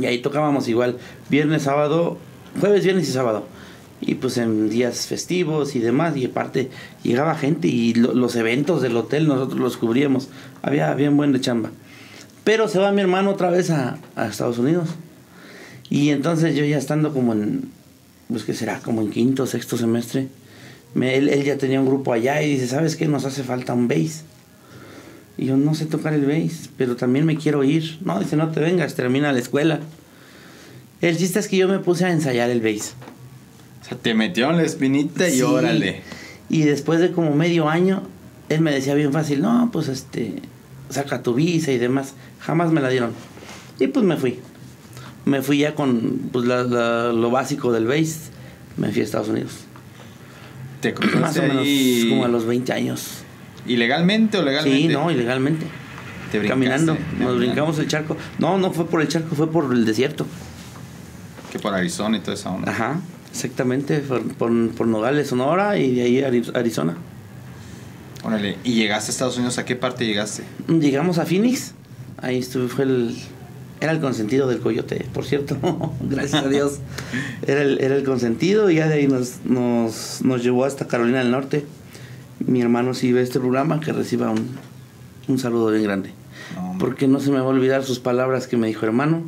[0.00, 0.96] Y ahí tocábamos igual,
[1.28, 2.16] viernes, sábado,
[2.60, 3.44] jueves, viernes y sábado.
[4.00, 6.70] Y pues en días festivos y demás, y aparte
[7.02, 10.28] llegaba gente y lo- los eventos del hotel nosotros los cubríamos.
[10.62, 11.70] Había bien buen de chamba.
[12.44, 14.90] Pero se va mi hermano otra vez a, a Estados Unidos.
[15.88, 17.70] Y entonces yo ya estando como en,
[18.28, 20.28] pues que será, como en quinto, sexto semestre,
[20.94, 23.06] me- él, él ya tenía un grupo allá y dice, ¿sabes qué?
[23.08, 24.22] Nos hace falta un bass.
[25.38, 27.98] Y yo no sé tocar el bass, pero también me quiero ir.
[28.04, 29.80] No, dice, no te vengas, termina la escuela.
[31.00, 32.94] El chiste es que yo me puse a ensayar el bass.
[33.86, 36.02] O sea, te metió en la espinita y órale.
[36.48, 38.02] Y después de como medio año,
[38.48, 40.34] él me decía bien fácil, no, pues este,
[40.90, 42.14] saca tu visa y demás.
[42.40, 43.12] Jamás me la dieron.
[43.78, 44.40] Y pues me fui.
[45.24, 48.30] Me fui ya con pues, la- la- lo básico del bass.
[48.76, 49.52] Me fui a Estados Unidos.
[50.80, 53.08] Te Más cruzaste o menos ahí como a los 20 años.
[53.66, 54.78] ¿Ilegalmente o legalmente?
[54.78, 55.66] Sí, no, ilegalmente.
[56.30, 56.92] Te Caminando.
[56.94, 57.36] Nos caminando.
[57.38, 58.16] brincamos el charco.
[58.38, 60.26] No, no fue por el charco, fue por el desierto.
[61.52, 62.70] Que por Arizona y toda esa onda.
[62.70, 63.00] Ajá,
[63.36, 63.98] exactamente.
[64.00, 66.96] Por, por, por Nogales, Sonora y de ahí a Ari- Arizona.
[68.24, 68.56] Órale.
[68.64, 69.58] ¿Y llegaste a Estados Unidos?
[69.58, 70.42] ¿A qué parte llegaste?
[70.68, 71.72] Llegamos a Phoenix.
[72.18, 73.16] Ahí estuve, fue el.
[73.80, 75.56] Era el consentido del coyote, por cierto.
[76.00, 76.78] Gracias a Dios.
[77.46, 81.18] Era el, era el consentido y ya de ahí nos, nos, nos llevó hasta Carolina
[81.18, 81.64] del Norte.
[82.40, 84.48] Mi hermano, si ve este programa, que reciba un,
[85.28, 86.10] un saludo bien grande.
[86.54, 86.76] No.
[86.78, 89.22] Porque no se me va a olvidar sus palabras que me dijo, hermano.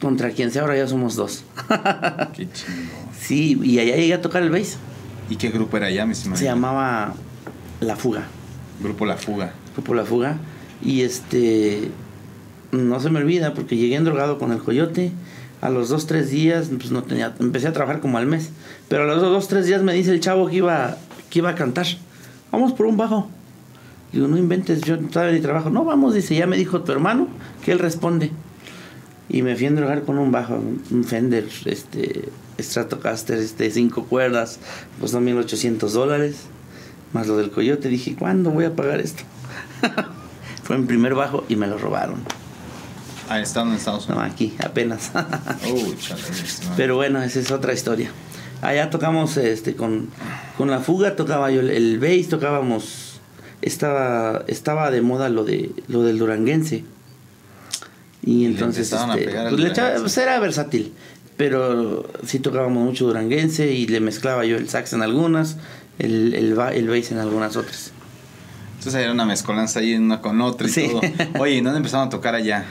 [0.00, 1.44] Contra quien sea, ahora ya somos dos.
[2.34, 3.10] Qué chingo.
[3.18, 4.78] Sí, y allá llegué a tocar el bass.
[5.28, 6.14] ¿Y qué grupo era allá, mi?
[6.14, 7.14] Se llamaba
[7.80, 8.24] La Fuga.
[8.82, 9.52] Grupo La Fuga.
[9.74, 10.38] Grupo La Fuga.
[10.82, 11.90] Y este,
[12.72, 15.12] no se me olvida porque llegué drogado con el coyote.
[15.60, 18.50] A los dos, tres días, pues no tenía, empecé a trabajar como al mes.
[18.88, 20.96] Pero a los dos, tres días me dice el chavo que iba,
[21.28, 21.86] que iba a cantar.
[22.50, 23.28] Vamos por un bajo.
[24.12, 25.68] Digo, no inventes, yo todavía ni trabajo.
[25.68, 27.28] No, vamos, dice, ya me dijo tu hermano
[27.64, 28.32] que él responde.
[29.32, 30.54] Y me fui a drogar con un bajo,
[30.90, 32.28] un Fender, este,
[32.58, 34.58] Stratocaster, este, cinco cuerdas,
[34.98, 36.36] pues 1800 dólares,
[37.12, 37.88] más lo del coyote.
[37.88, 39.22] Dije, ¿cuándo voy a pagar esto?
[40.64, 42.20] Fue mi primer bajo y me lo robaron.
[43.28, 44.32] Ah, estando en Estados No, Unidos.
[44.34, 45.12] aquí, apenas.
[45.14, 46.76] Oh, chale, estimado.
[46.76, 48.10] Pero bueno, esa es otra historia.
[48.62, 50.08] Allá tocamos este con,
[50.58, 53.20] con la fuga, tocaba yo el, el bass, tocábamos,
[53.62, 56.84] estaba, estaba de moda lo de lo del duranguense.
[58.22, 60.92] Y le entonces a este, pues, le echaba- pues, era versátil.
[61.36, 65.56] Pero sí tocábamos mucho duranguense y le mezclaba yo el sax en algunas,
[65.98, 67.92] el, el, ba- el bass en algunas otras.
[68.78, 70.88] Entonces era una mezcolanza ahí una con otra y Sí.
[70.88, 71.00] todo.
[71.42, 72.66] Oye, ¿y dónde empezaron a tocar allá?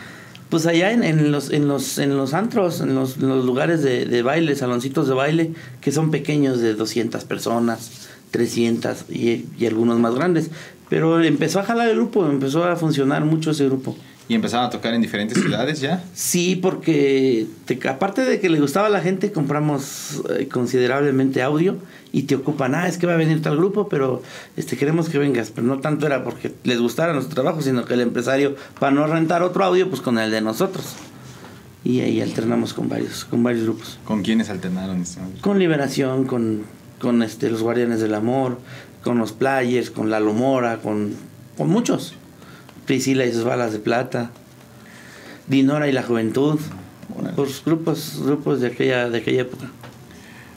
[0.50, 3.82] Pues allá en, en los, en, los, en los antros, en los, en los lugares
[3.84, 9.66] de, de baile, saloncitos de baile, que son pequeños de 200 personas, 300 y, y
[9.68, 10.50] algunos más grandes.
[10.90, 13.96] Pero empezó a jalar el grupo, empezó a funcionar mucho ese grupo.
[14.30, 16.02] ¿Y empezaron a tocar en diferentes ciudades ya?
[16.14, 21.78] Sí, porque te- aparte de que le gustaba a la gente, compramos eh, considerablemente audio
[22.14, 24.22] y te ocupan, ah, es que va a venir tal grupo, pero
[24.56, 25.50] este queremos que vengas.
[25.50, 29.06] Pero no tanto era porque les gustara nuestro trabajo, sino que el empresario, para no
[29.08, 30.86] rentar otro audio, pues con el de nosotros.
[31.84, 34.00] Y ahí alternamos con varios, con varios grupos.
[34.06, 35.04] ¿Con quiénes alternaron?
[35.42, 36.64] Con Liberación, con,
[37.00, 38.60] con este, los Guardianes del Amor,
[39.04, 41.14] con los Players, con La Lomora, con,
[41.58, 42.14] con muchos.
[42.90, 44.32] Priscila y sus balas de plata,
[45.46, 46.60] Dinora y la Juventud.
[47.16, 47.36] Órale.
[47.36, 49.70] Pues grupos, grupos de aquella, de aquella época.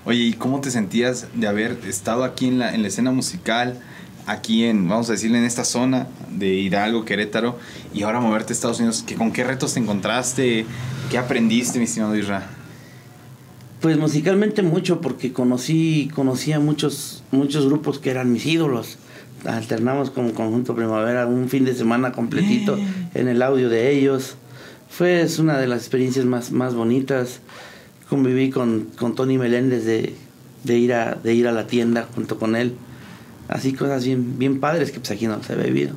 [0.07, 3.83] Oye, ¿y cómo te sentías de haber estado aquí en la, en la escena musical,
[4.27, 7.59] aquí en, vamos a decirle, en esta zona de Hidalgo, Querétaro,
[7.93, 9.05] y ahora moverte a Estados Unidos?
[9.07, 10.65] ¿Qué, ¿Con qué retos te encontraste?
[11.11, 12.49] ¿Qué aprendiste, mi estimado Isra?
[13.83, 18.97] Pues musicalmente mucho, porque conocí, conocí a muchos, muchos grupos que eran mis ídolos.
[19.47, 22.79] Alternamos con Conjunto Primavera un fin de semana completito
[23.15, 24.37] en el audio de ellos.
[24.89, 27.41] Fue es una de las experiencias más, más bonitas.
[28.09, 30.15] Conviví con, con Tony Meléndez de,
[30.65, 32.75] de, ir a, de ir a la tienda junto con él.
[33.49, 35.97] Así cosas bien, bien padres que pues aquí no se había vivido.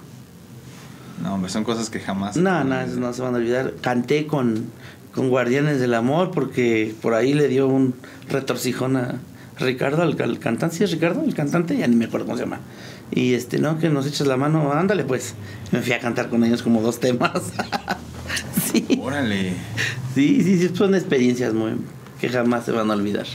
[1.21, 2.35] No, hombre, son cosas que jamás...
[2.37, 3.73] No, no, eso no se van a olvidar.
[3.81, 4.65] Canté con,
[5.13, 7.93] con Guardianes del Amor porque por ahí le dio un
[8.29, 9.19] retorcijón a
[9.57, 10.77] Ricardo, al, al cantante.
[10.77, 11.23] ¿Sí es Ricardo?
[11.23, 12.59] El cantante, ya ni me acuerdo cómo se llama.
[13.11, 15.35] Y este, no, que nos echas la mano, ándale pues.
[15.71, 17.31] Me fui a cantar con ellos como dos temas.
[18.71, 18.85] sí.
[19.01, 19.53] Órale.
[20.13, 21.73] sí, sí, sí, son experiencias muy
[22.19, 23.25] que jamás se van a olvidar.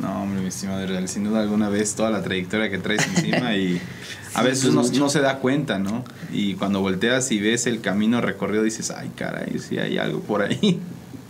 [0.00, 3.54] No, hombre, mi estimado Israel, sin duda alguna vez toda la trayectoria que traes encima
[3.56, 3.80] y
[4.34, 6.04] a Sí, veces pues uno no se da cuenta, ¿no?
[6.32, 10.42] Y cuando volteas y ves el camino recorrido dices, ay, caray, sí hay algo por
[10.42, 10.80] ahí.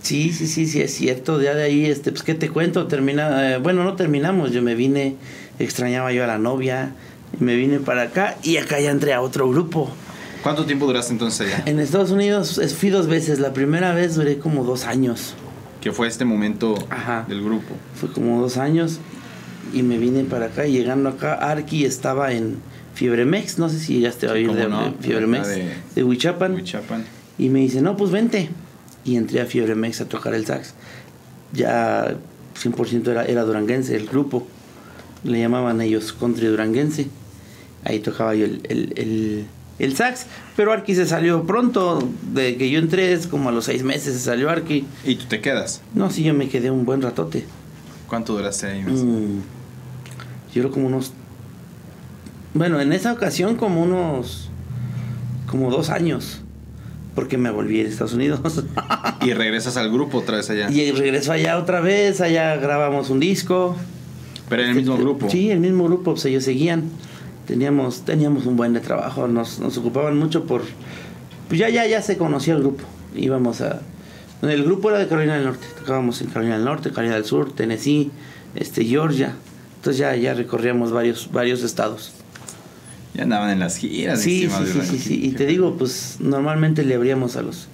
[0.02, 1.40] Sí, sí, sí, sí, es cierto.
[1.40, 2.86] Ya de ahí, este, pues, ¿qué te cuento?
[2.86, 4.50] Termina, eh, bueno, no terminamos.
[4.52, 5.16] Yo me vine,
[5.58, 6.92] extrañaba yo a la novia,
[7.40, 9.90] me vine para acá y acá ya entré a otro grupo.
[10.42, 11.62] ¿Cuánto tiempo duraste entonces allá?
[11.66, 13.38] En Estados Unidos fui dos veces.
[13.40, 15.34] La primera vez duré como dos años.
[15.80, 17.24] Que fue este momento Ajá.
[17.28, 17.74] del grupo.
[17.98, 18.98] Fue como dos años
[19.72, 20.66] y me vine para acá.
[20.66, 22.56] Y llegando acá, Arki estaba en
[22.94, 23.58] Fiebremex.
[23.58, 26.54] No sé si llegaste a oír de, no, Fiebremex, de, de- Huichapan.
[26.54, 27.04] Huichapan.
[27.38, 28.50] Y me dice, no, pues vente.
[29.04, 30.74] Y entré a Fiebremex a tocar el sax.
[31.52, 32.16] Ya
[32.62, 34.46] 100% era, era duranguense el grupo.
[35.22, 37.08] Le llamaban ellos country duranguense.
[37.84, 39.44] Ahí tocaba yo el, el, el-
[39.80, 40.26] el sax.
[40.56, 41.98] Pero Arki se salió pronto.
[42.32, 44.84] De que yo entré, es como a los seis meses se salió Arki.
[45.04, 45.82] ¿Y tú te quedas?
[45.94, 47.44] No, sí, yo me quedé un buen ratote.
[48.08, 48.82] ¿Cuánto duraste ahí?
[48.82, 49.40] Mm,
[50.54, 51.12] yo creo como unos...
[52.54, 54.48] Bueno, en esa ocasión como unos...
[55.48, 56.40] Como dos años.
[57.16, 58.40] Porque me volví a Estados Unidos.
[59.22, 60.70] Y regresas al grupo otra vez allá.
[60.70, 62.20] y regreso allá otra vez.
[62.20, 63.74] Allá grabamos un disco.
[64.48, 65.28] Pero en el mismo grupo.
[65.30, 66.12] Sí, el mismo grupo.
[66.12, 66.84] Pues ellos seguían.
[67.46, 69.28] Teníamos, teníamos un buen de trabajo.
[69.28, 70.62] Nos, nos ocupaban mucho por...
[71.48, 72.84] Pues ya, ya, ya se conocía el grupo.
[73.14, 73.80] Íbamos a...
[74.42, 75.66] El grupo era de Carolina del Norte.
[75.78, 78.10] Tocábamos en Carolina del Norte, Carolina del Sur, Tennessee,
[78.54, 79.34] este, Georgia.
[79.76, 82.12] Entonces ya, ya recorríamos varios, varios estados.
[83.14, 84.20] Ya andaban en las giras.
[84.20, 85.20] Sí, sí, sí, sí, sí.
[85.26, 87.68] Y te digo, pues normalmente le abríamos a los...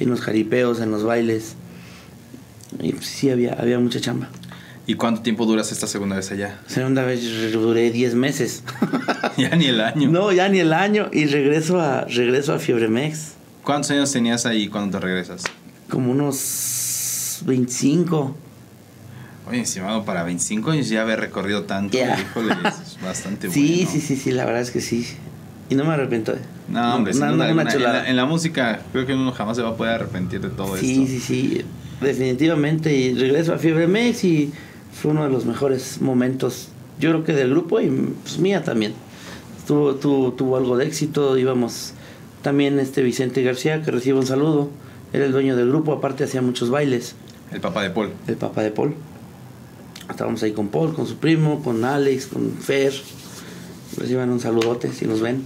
[0.00, 1.56] En los jaripeos, en los bailes.
[2.80, 4.28] Y pues, sí, había, había mucha chamba.
[4.88, 6.60] ¿Y cuánto tiempo duras esta segunda vez allá?
[6.66, 8.62] Segunda vez duré 10 meses.
[9.36, 10.10] ya ni el año.
[10.10, 11.10] no, ya ni el año.
[11.12, 13.32] Y regreso a, regreso a Fiebremex.
[13.62, 15.44] ¿Cuántos años tenías ahí cuando te regresas?
[15.90, 18.34] Como unos 25.
[19.50, 22.18] Oye, estimado, para 25 años ya haber recorrido tanto, Ya.
[22.18, 23.90] híjole, es bastante Sí, bueno.
[23.92, 25.06] sí, sí, sí, la verdad es que sí.
[25.68, 26.32] Y no me arrepiento.
[26.32, 26.38] eh.
[26.70, 27.62] No, hombre, una alguna.
[27.70, 30.48] en, la, en la música creo que uno jamás se va a poder arrepentir de
[30.48, 31.06] todo Sí, esto.
[31.06, 31.64] sí, sí,
[32.00, 32.94] definitivamente.
[32.96, 34.50] Y regreso a Fiebre Mex y
[34.92, 36.68] fue uno de los mejores momentos,
[36.98, 37.88] yo creo que del grupo y
[38.22, 38.94] pues, mía también.
[39.66, 41.92] Tuvo, tuvo, tuvo algo de éxito, íbamos
[42.42, 44.70] también este Vicente García, que recibe un saludo,
[45.12, 47.14] era el dueño del grupo, aparte hacía muchos bailes,
[47.52, 48.12] El papá de Paul.
[48.26, 48.94] el papá de Paul.
[50.08, 52.94] Estábamos ahí con Paul, con su primo, con Alex, con Fer.
[53.96, 55.44] Reciban un saludote si nos ven.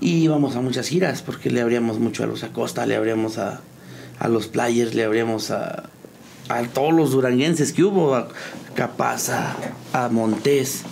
[0.00, 3.60] Y íbamos a muchas giras porque le abríamos mucho a los Acosta, le abríamos a,
[4.18, 5.90] a los Players, le abríamos a,
[6.52, 8.28] a todos los duranguenses que hubo, a
[8.74, 9.56] Capaza,
[9.92, 10.82] a Montés.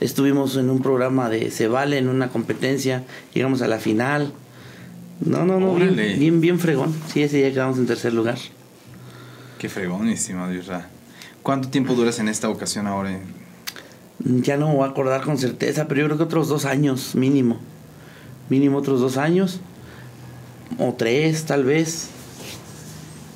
[0.00, 3.04] Estuvimos en un programa de Se Vale, en una competencia,
[3.34, 4.32] llegamos a la final.
[5.20, 6.94] No, no, no, bien, bien, bien fregón.
[7.12, 8.38] Sí, ese día quedamos en tercer lugar.
[9.58, 10.70] Qué fregonísimo, Dios
[11.42, 13.18] ¿Cuánto tiempo duras en esta ocasión ahora?
[14.18, 17.14] Ya no me voy a acordar con certeza, pero yo creo que otros dos años
[17.14, 17.58] mínimo.
[18.48, 19.60] Mínimo otros dos años.
[20.78, 22.08] O tres, tal vez.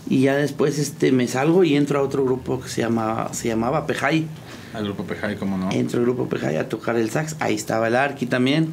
[0.08, 3.48] Y ya después este, me salgo y entro a otro grupo que se, llama, se
[3.48, 4.26] llamaba Pejay.
[4.74, 5.70] Al grupo Pejay, ¿cómo no?
[5.70, 7.36] Entro al grupo Pejay a tocar el sax.
[7.40, 8.72] Ahí estaba el Arqui también.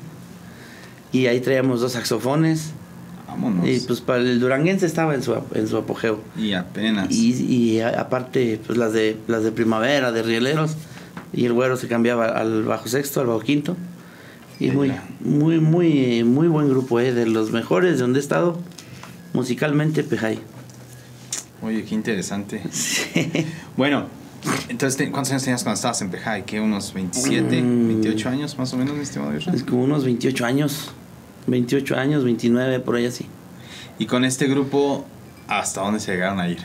[1.12, 2.72] Y ahí traíamos dos saxofones.
[3.28, 3.68] Vámonos.
[3.68, 6.20] Y pues para el duranguense estaba en su, en su apogeo.
[6.38, 7.10] Y apenas.
[7.12, 10.76] Y, y aparte, pues las de las de primavera, de rieleros,
[11.32, 13.78] y el güero se cambiaba al bajo sexto, al bajo quinto.
[14.60, 18.60] Y muy, muy, muy, muy buen grupo, eh, de los mejores de donde he estado,
[19.34, 20.40] musicalmente Pejay.
[21.62, 22.62] Oye, qué interesante.
[23.78, 24.05] Bueno,
[24.70, 26.43] entonces, ¿te- ¿cuántos años tenías cuando estabas en Pejay?
[26.45, 26.59] ¿Qué?
[26.59, 27.88] ¿Unos 27, Mm.
[27.88, 29.32] 28 años más o menos, mi estimado?
[29.34, 30.91] Es como unos 28 años,
[31.47, 33.26] 28 años, 29, por ahí así.
[33.99, 35.05] Y con este grupo,
[35.47, 36.57] ¿hasta dónde se llegaron a ir?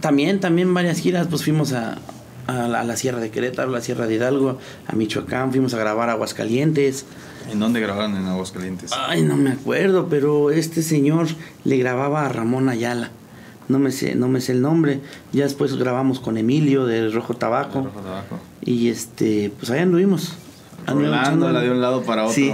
[0.00, 1.98] También, también varias giras, pues fuimos a,
[2.48, 4.58] a, la, a la Sierra de Querétaro, a la Sierra de Hidalgo,
[4.88, 7.04] a Michoacán, fuimos a grabar a Aguascalientes.
[7.52, 8.90] ¿En dónde grabaron en Aguascalientes?
[8.96, 11.28] Ay, no me acuerdo, pero este señor
[11.64, 13.10] le grababa a Ramón Ayala.
[13.70, 15.00] No me sé, no me sé el nombre.
[15.32, 17.82] Ya después grabamos con Emilio de Rojo Tabaco.
[17.82, 18.40] Rojo Tabaco.
[18.62, 20.32] Y este, pues ahí anduvimos.
[20.88, 22.34] Rolándola de un lado para otro.
[22.34, 22.52] Sí.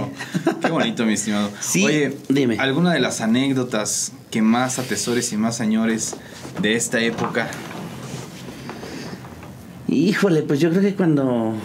[0.61, 1.49] Qué bonito, mi estimado.
[1.59, 2.59] Sí, Oye, dime.
[2.59, 6.15] ¿alguna de las anécdotas que más atesores y más añores
[6.61, 7.49] de esta época?
[9.87, 11.55] Híjole, pues yo creo que cuando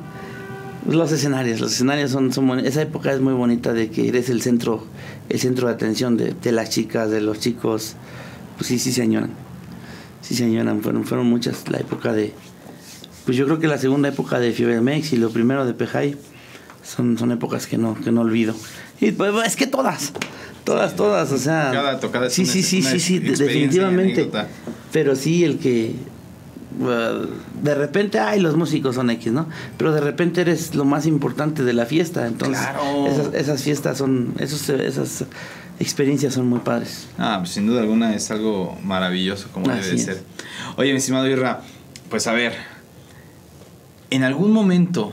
[0.90, 4.42] los escenarios, los escenarios son, son esa época es muy bonita de que eres el
[4.42, 4.84] centro,
[5.30, 7.96] el centro de atención de, de las chicas, de los chicos,
[8.56, 9.30] pues sí, sí se añoran,
[10.22, 12.32] sí se añoran, fueron, fueron muchas la época de,
[13.24, 16.16] pues yo creo que la segunda época de Fiebre Mex y lo primero de Pejay
[16.82, 18.54] son, son épocas que no, que no olvido.
[19.00, 20.12] Y pues es que todas,
[20.64, 21.70] todas, todas, o sea.
[21.72, 24.30] Cada tocada es sí, una- sí, sí, una sí, sí, definitivamente.
[24.92, 25.94] Pero sí, el que.
[26.80, 27.26] uh,
[27.62, 29.48] de repente, ay, los músicos son X, ¿no?
[29.78, 32.26] Pero de repente eres lo más importante de la fiesta.
[32.26, 33.06] Entonces, Claro.
[33.08, 34.34] esas, esas fiestas son.
[34.38, 35.24] Esos, esas
[35.80, 37.06] experiencias son muy padres.
[37.18, 40.04] Ah, pues sin duda alguna es algo maravilloso como Así debe es.
[40.04, 40.22] ser.
[40.76, 41.60] Oye, mi estimado Irra,
[42.10, 42.54] pues a ver,
[44.10, 45.12] ¿en algún momento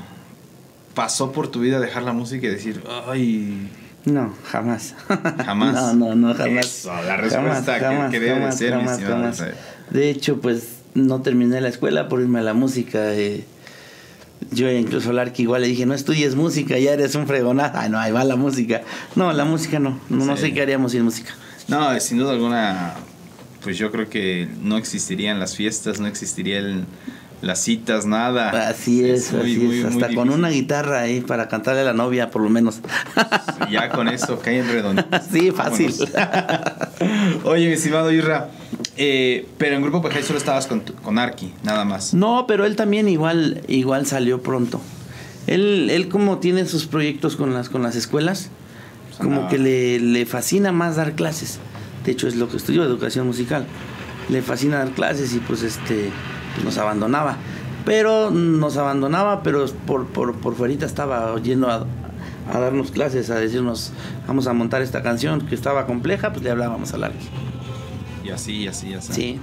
[0.93, 3.69] pasó por tu vida dejar la música y decir, ay,
[4.05, 4.95] No, jamás.
[5.45, 5.73] Jamás.
[5.73, 6.65] no, no, no, jamás.
[6.65, 9.31] Eso, la respuesta que- que debe de ser, mi estimado.
[9.89, 13.13] De hecho, pues no terminé la escuela por irme a la música.
[13.13, 13.45] eh.
[14.49, 17.77] Yo incluso al Arqui igual le dije, no estudies música, ya eres un fregonazo.
[17.77, 18.81] Ay, no, ahí va la música.
[19.15, 19.99] No, la música no.
[20.09, 21.31] No, no sé qué haríamos sin música.
[21.67, 22.95] No, sin duda alguna,
[23.63, 26.85] pues yo creo que no existirían las fiestas, no existirían
[27.41, 28.49] las citas, nada.
[28.69, 29.85] Así es, muy, así muy, es.
[29.85, 32.81] muy Hasta con una guitarra ahí para cantarle a la novia, por lo menos.
[33.71, 35.03] Ya con eso cae en redondo.
[35.31, 35.93] Sí, fácil.
[37.43, 38.49] Oye, mi estimado Irra,
[39.03, 42.13] eh, pero en Grupo Pejay solo estabas con, con Arki, nada más.
[42.13, 44.79] No, pero él también igual, igual salió pronto.
[45.47, 48.51] Él, él como tiene sus proyectos con las, con las escuelas,
[49.17, 49.49] como andaba.
[49.49, 51.57] que le, le fascina más dar clases.
[52.05, 53.65] De hecho, es lo que estudió, educación musical.
[54.29, 56.11] Le fascina dar clases y pues este
[56.53, 57.37] pues, nos abandonaba.
[57.85, 61.87] Pero nos abandonaba, pero por, por, por fuerita estaba yendo a,
[62.53, 63.93] a darnos clases, a decirnos,
[64.27, 67.29] vamos a montar esta canción que estaba compleja, pues le hablábamos al Arqui.
[68.23, 69.13] Y así, y así, y así.
[69.13, 69.39] Sí.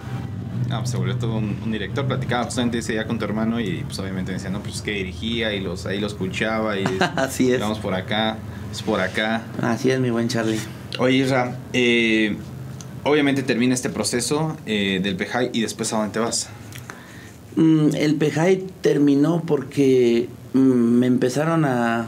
[0.70, 2.06] Ah, pues se volvió todo un, un director.
[2.06, 4.90] Platicaba justamente ese día con tu hermano y pues obviamente me decía, no, pues que
[4.92, 6.84] dirigía y los, ahí lo escuchaba y
[7.16, 7.60] Así es.
[7.60, 8.36] vamos por acá,
[8.70, 9.42] es por acá.
[9.62, 10.58] Así es, mi buen Charlie.
[10.98, 12.36] Oye, Isra, eh,
[13.04, 16.48] obviamente termina este proceso eh, del Pejay y después a dónde te vas.
[17.56, 22.06] Mm, el Pejay terminó porque mm, me empezaron a...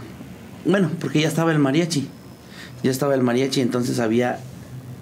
[0.67, 2.09] Bueno, porque ya estaba el mariachi.
[2.83, 4.39] Ya estaba el mariachi, entonces había,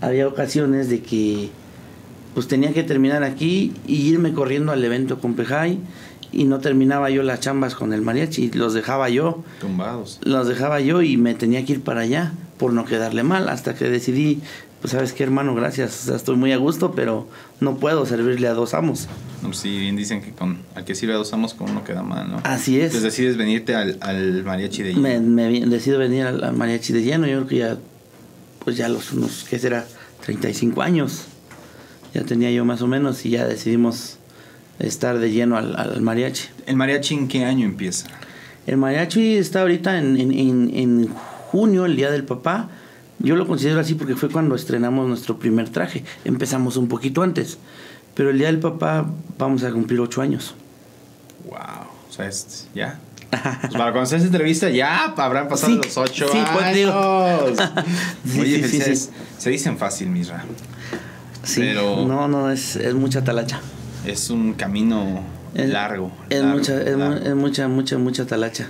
[0.01, 1.51] había ocasiones de que
[2.35, 5.79] pues tenía que terminar aquí y irme corriendo al evento con Pejay
[6.31, 10.21] y no terminaba yo las chambas con el mariachi, los dejaba yo, Tumbados.
[10.23, 13.75] los dejaba yo y me tenía que ir para allá por no quedarle mal, hasta
[13.75, 14.41] que decidí,
[14.83, 17.27] pues sabes qué hermano, gracias, o sea, estoy muy a gusto, pero
[17.61, 19.09] no puedo servirle a dos amos.
[19.43, 21.83] No, pues sí, bien dicen que con al que sirve a dos amos con uno
[21.83, 22.41] queda mal, ¿no?
[22.45, 22.87] Así es.
[22.95, 26.93] Entonces decides venirte al, al mariachi de me, me vi- decido venir al, al mariachi
[26.93, 27.79] de lleno, yo creo que ya,
[28.69, 29.87] pues ya los unos, ¿qué será?
[30.27, 31.23] 35 años,
[32.13, 34.19] ya tenía yo más o menos y ya decidimos
[34.79, 36.49] estar de lleno al, al mariachi.
[36.67, 38.09] ¿El mariachi en qué año empieza?
[38.67, 41.09] El mariachi está ahorita en, en, en- en
[41.51, 42.69] junio, el Día del Papá.
[43.21, 46.05] Yo lo considero así porque fue cuando estrenamos nuestro primer traje.
[46.27, 47.57] Empezamos un poquito antes.
[48.15, 50.55] Pero el Día del Papá vamos a cumplir ocho años.
[51.49, 51.57] Wow.
[52.11, 53.01] O sea, es, ya.
[53.31, 57.59] Pues para cuando se hace entrevista ya habrán pasado Sí, los ocho sí, pues, años.
[58.27, 59.09] Sí, Oye, sí,
[59.39, 60.45] se dicen fácil, Misra.
[61.43, 63.61] Sí, Pero- no, no, es, es mucha talacha.
[64.07, 65.21] Es un camino
[65.55, 66.11] Es- largo.
[66.31, 67.27] Es, largo, mucha, es, mu- largo.
[67.27, 68.69] es mucha, mucha, mucha talacha.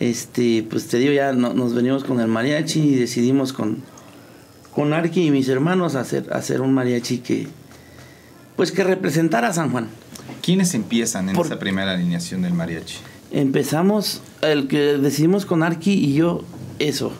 [0.00, 3.82] Este, pues te digo, ya no- nos venimos con el mariachi y decidimos con,
[4.74, 7.48] con Arqui y mis hermanos hacer, hacer un mariachi que,
[8.56, 9.88] pues que representara a San Juan.
[10.42, 12.96] ¿Quiénes empiezan en Por- esa primera alineación del mariachi?
[13.32, 16.42] Empezamos, el que decidimos con Arqui y yo,
[16.78, 17.12] eso,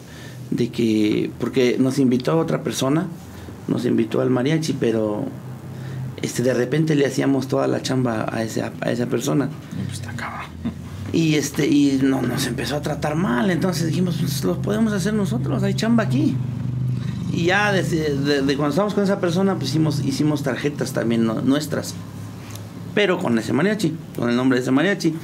[0.49, 3.07] de que, porque nos invitó a otra persona,
[3.67, 5.23] nos invitó al mariachi, pero
[6.21, 9.49] este, de repente le hacíamos toda la chamba a esa, a esa persona.
[9.81, 10.47] Y pues está cabrón.
[11.13, 15.13] Y este, y no, nos empezó a tratar mal, entonces dijimos, pues lo podemos hacer
[15.13, 16.35] nosotros, hay chamba aquí.
[17.31, 21.25] Y ya desde de, de cuando estábamos con esa persona, pues hicimos, hicimos tarjetas también
[21.25, 21.93] no- nuestras.
[22.93, 25.15] Pero con ese mariachi, con el nombre de ese mariachi.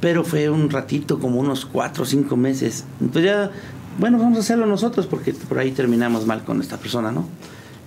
[0.00, 2.84] Pero fue un ratito, como unos cuatro o cinco meses.
[3.00, 3.50] Entonces ya,
[3.98, 7.26] bueno, vamos a hacerlo nosotros porque por ahí terminamos mal con esta persona, ¿no?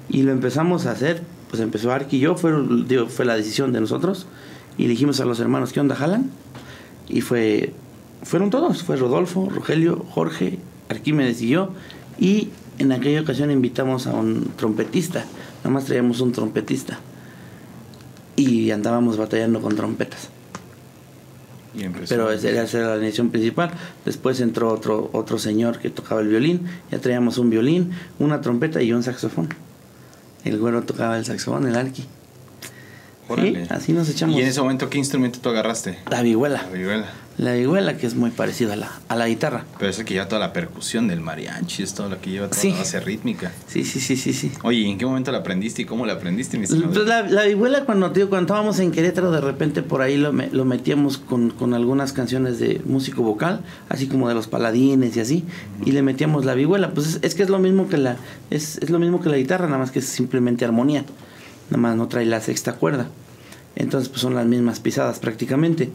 [0.09, 2.51] Y lo empezamos a hacer, pues empezó Arqui y yo, fue,
[3.07, 4.27] fue la decisión de nosotros.
[4.77, 6.29] Y dijimos a los hermanos, ¿qué onda, jalan?
[7.07, 7.73] Y fue,
[8.23, 10.59] fueron todos, fue Rodolfo, Rogelio, Jorge,
[10.89, 11.69] Arquímedes y yo.
[12.19, 15.25] Y en aquella ocasión invitamos a un trompetista,
[15.59, 16.99] nada más traíamos un trompetista.
[18.35, 20.29] Y andábamos batallando con trompetas.
[21.73, 21.85] Y.
[22.09, 23.71] Pero era la alineación principal.
[24.05, 26.67] Después entró otro, otro señor que tocaba el violín.
[26.91, 29.49] Ya traíamos un violín, una trompeta y un saxofón.
[30.43, 32.05] El güero tocaba el saxofón, el arqui.
[33.29, 33.65] Órale.
[33.65, 34.35] Sí, así nos echamos.
[34.35, 35.99] ¿Y en ese momento qué instrumento tú agarraste?
[36.09, 36.63] La vihuela.
[36.63, 37.05] La vihuela.
[37.41, 39.65] La vihuela que es muy parecida a la, a la guitarra.
[39.79, 42.47] Pero es el que lleva toda la percusión del mariachi, es todo lo que lleva
[42.49, 42.69] toda Sí.
[42.71, 43.51] la base rítmica.
[43.67, 44.51] Sí, sí, sí, sí, sí.
[44.61, 46.67] Oye, ¿y en qué momento la aprendiste y cómo la aprendiste, mi?
[46.67, 50.31] Pues la, la vihuela cuando, tío, cuando estábamos en Querétaro, de repente por ahí lo,
[50.31, 55.19] lo metíamos con, con algunas canciones de músico vocal, así como de los paladines y
[55.19, 55.43] así,
[55.83, 56.91] y le metíamos la vihuela.
[56.93, 58.17] Pues es, es que es lo mismo que la
[58.51, 61.05] es, es lo mismo que la guitarra, nada más que es simplemente armonía.
[61.71, 63.07] Nada más no trae la sexta cuerda.
[63.75, 65.89] Entonces pues son las mismas pisadas prácticamente.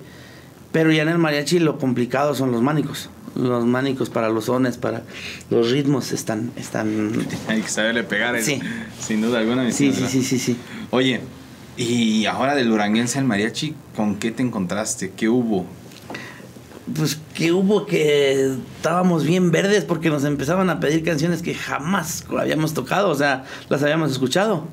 [0.77, 3.09] Pero ya en el mariachi lo complicado son los mánicos.
[3.35, 5.05] Los mánicos para los sones, para
[5.49, 7.13] los ritmos están están
[7.49, 8.61] Hay que saberle pegar, el- Sí.
[9.01, 9.71] sin duda alguna.
[9.73, 10.59] Sí, sí, sí, sí, sí.
[10.91, 11.23] Oye,
[11.79, 15.13] y ahora del duranguense al mariachi, ¿con qué te encontraste?
[15.17, 15.65] ¿Qué hubo?
[16.95, 22.27] pues que hubo que estábamos bien verdes porque nos empezaban a pedir canciones que jamás
[22.39, 24.69] habíamos tocado, o sea, las habíamos escuchado.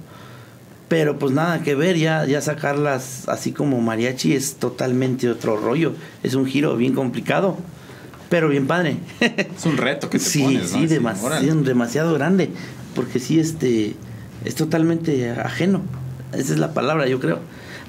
[0.93, 5.93] Pero pues nada que ver, ya, ya sacarlas así como mariachi es totalmente otro rollo.
[6.21, 7.57] Es un giro bien complicado,
[8.29, 8.97] pero bien padre.
[9.19, 12.51] Es un reto que te sí, pones, sí, demasiado, grande.
[12.93, 13.95] Porque sí, este,
[14.45, 15.81] es totalmente ajeno.
[16.31, 17.39] Esa es la palabra, yo creo.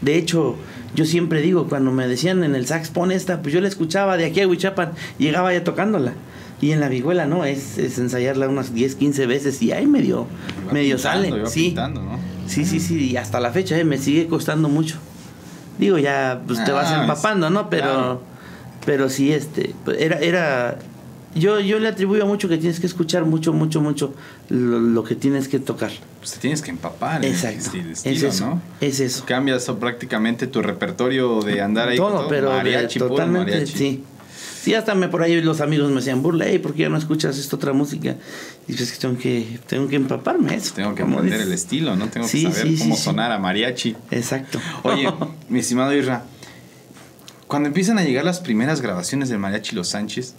[0.00, 0.56] De hecho,
[0.94, 4.16] yo siempre digo, cuando me decían en el sax, pon esta, pues yo la escuchaba
[4.16, 6.14] de aquí a Huichapan, llegaba ya tocándola.
[6.62, 7.44] Y en la vihuela, ¿no?
[7.44, 10.26] Es, es ensayarla unas 10, 15 veces y ahí medio,
[10.72, 11.46] medio pintando, sale.
[11.48, 12.33] Sí, pintando, ¿no?
[12.46, 13.10] Sí, sí, sí.
[13.12, 13.84] Y hasta la fecha, ¿eh?
[13.84, 14.96] me sigue costando mucho.
[15.78, 17.68] Digo, ya pues te vas Ah, empapando, ¿no?
[17.68, 18.20] Pero, claro.
[18.86, 20.78] pero sí, este, era, era,
[21.34, 24.14] yo, yo le atribuyo mucho que tienes que escuchar mucho, mucho, mucho
[24.50, 25.90] lo, lo que tienes que tocar.
[26.20, 27.58] Pues te tienes que empapar el Exacto.
[27.58, 28.46] estilo, es eso.
[28.46, 28.62] ¿no?
[28.80, 29.24] Es eso.
[29.26, 33.76] Cambias prácticamente tu repertorio de andar ahí con todo, pero mariachi, totalmente, mariachi.
[33.76, 34.04] sí.
[34.64, 36.96] Sí, hasta me por ahí los amigos me decían, burla, "Ey, ¿por qué ya no
[36.96, 38.16] escuchas esta otra música?
[38.66, 40.72] Y pues que tengo que, tengo que empaparme eso.
[40.74, 41.46] Tengo que aprender dices.
[41.46, 42.08] el estilo, ¿no?
[42.08, 43.94] Tengo Sí, que saber sí, cómo sonar a mariachi.
[44.10, 44.58] Exacto.
[44.84, 45.06] Oye,
[45.50, 46.24] mi estimado Isra,
[47.46, 50.34] cuando empiezan a llegar las primeras grabaciones del Mariachi Los Sánchez,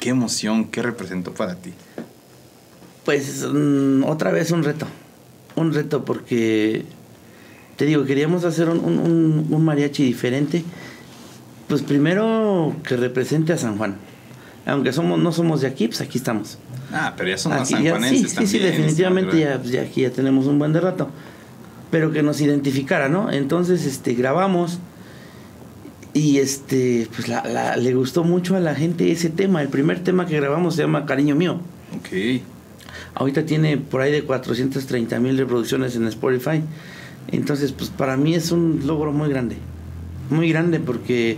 [0.00, 1.74] ¿qué emoción, qué representó para ti?
[3.04, 4.86] Pues mm, otra vez un reto.
[5.54, 6.84] Un reto porque,
[7.76, 10.64] te digo, queríamos hacer un- un mariachi diferente.
[11.68, 13.96] Pues primero que represente a San Juan.
[14.66, 16.58] Aunque somos, no somos de aquí, pues aquí estamos.
[16.92, 18.50] Ah, pero ya son más Aquí ya- sanjuanenses sí, sí, también.
[18.50, 21.08] sí, definitivamente pues, ya aquí ya tenemos un buen de rato.
[21.90, 23.30] Pero que nos identificara, ¿no?
[23.30, 24.78] Entonces, este, grabamos
[26.14, 29.60] Y este, pues la, la- le gustó mucho a la gente ese tema.
[29.60, 31.60] El primer tema que grabamos se llama Cariño Mío.
[31.94, 32.40] Ok.
[33.14, 36.62] Ahorita tiene por ahí de 430 mil reproducciones en Spotify.
[37.28, 39.56] Entonces, pues para mí es un logro muy grande.
[40.30, 41.36] Muy grande porque,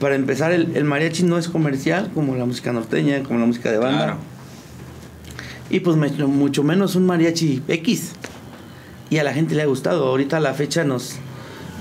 [0.00, 3.70] para empezar, el, el mariachi no es comercial como la música norteña, como la música
[3.70, 4.04] de banda.
[4.04, 4.16] Claro.
[5.70, 8.12] Y pues mucho menos un mariachi X.
[9.10, 10.06] Y a la gente le ha gustado.
[10.06, 11.16] Ahorita a la fecha nos,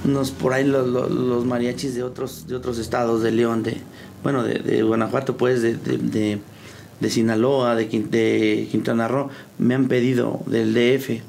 [0.04, 3.78] nos por ahí lo- lo- los mariachis de otros, de otros estados, de León, de,
[4.24, 6.40] bueno, de, de Guanajuato, pues, de, de, de-
[7.00, 11.22] de Sinaloa, de Quintana Roo, me han pedido, del DF,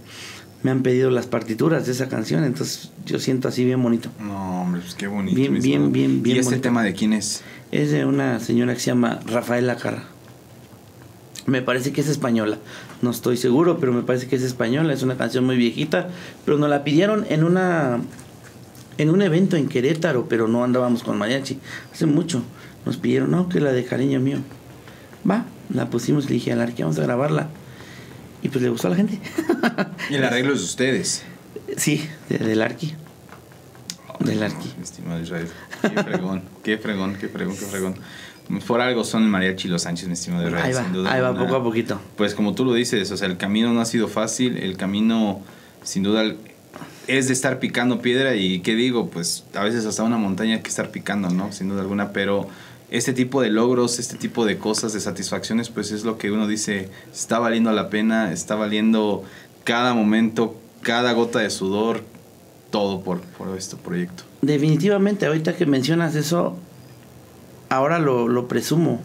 [0.63, 2.45] me han pedido las partituras de esa canción.
[2.45, 4.11] Entonces yo siento así bien bonito.
[4.21, 5.37] No, hombre, pues qué bonito.
[5.37, 6.63] Bien, bien, bien, bien ¿Y este bonito.
[6.63, 7.43] tema de quién es?
[7.73, 10.05] Es de una señora que se llama Rafaela Carra.
[11.47, 12.59] Me parece que es española.
[13.03, 14.93] No estoy seguro, pero me parece que es española.
[14.93, 16.09] Es una canción muy viejita.
[16.45, 18.01] Pero nos la pidieron en una
[18.99, 21.59] en un evento en Querétaro, pero no andábamos con mariachi.
[21.91, 22.43] Hace mucho.
[22.85, 24.39] Nos pidieron, no, que la de cariño mío.
[25.29, 27.49] Va, la pusimos y le dije a Larky, vamos a grabarla.
[28.43, 29.19] Y pues le gustó a la gente.
[30.09, 31.23] Y el arreglo es de ustedes.
[31.77, 32.95] sí, de, del Arqui.
[34.21, 34.73] Del Arqui.
[34.83, 35.49] Estimado Israel.
[35.83, 37.95] Qué fregón, qué fregón, qué fregón, qué fregón.
[38.67, 40.65] Por algo son mariachi los Sánchez, mi estimado Israel.
[40.65, 42.01] Ahí va, sin duda ahí va, poco a poquito.
[42.17, 45.41] Pues como tú lo dices, o sea, el camino no ha sido fácil, el camino
[45.85, 46.35] sin duda
[47.07, 50.63] es de estar picando piedra y qué digo, pues a veces hasta una montaña hay
[50.63, 51.53] que estar picando, ¿no?
[51.53, 52.49] Sin duda alguna, pero
[52.91, 56.47] este tipo de logros, este tipo de cosas, de satisfacciones, pues es lo que uno
[56.49, 59.23] dice, está valiendo la pena, está valiendo
[59.65, 62.03] cada momento, cada gota de sudor,
[62.71, 64.25] todo por, por este proyecto.
[64.43, 66.57] Definitivamente, ahorita que mencionas eso,
[67.69, 69.01] ahora lo, lo presumo.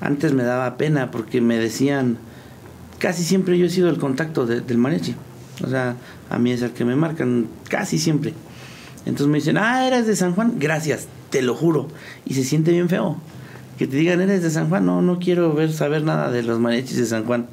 [0.00, 2.18] Antes me daba pena porque me decían,
[2.98, 5.14] casi siempre yo he sido el contacto de- del mariachi.
[5.64, 5.96] O sea,
[6.30, 8.32] a mí es el que me marcan, casi siempre.
[9.06, 11.88] Entonces me dicen, ah, eres de San Juan, gracias, te lo juro.
[12.26, 13.16] Y se siente bien feo.
[13.78, 16.58] Que te digan, eres de San Juan, no, no quiero ver, saber nada de los
[16.58, 17.46] mariachis de San Juan.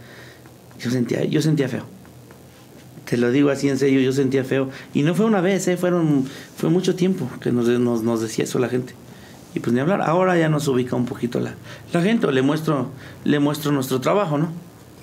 [0.79, 1.83] Yo sentía, yo sentía feo.
[3.05, 4.69] Te lo digo así en serio, yo sentía feo.
[4.93, 5.77] Y no fue una vez, ¿eh?
[5.77, 6.25] Fueron,
[6.57, 8.93] fue mucho tiempo que nos, nos, nos decía eso la gente.
[9.55, 11.55] Y pues ni hablar, ahora ya nos ubica un poquito la,
[11.93, 12.91] la gente, o le muestro,
[13.23, 14.51] le muestro nuestro trabajo, ¿no?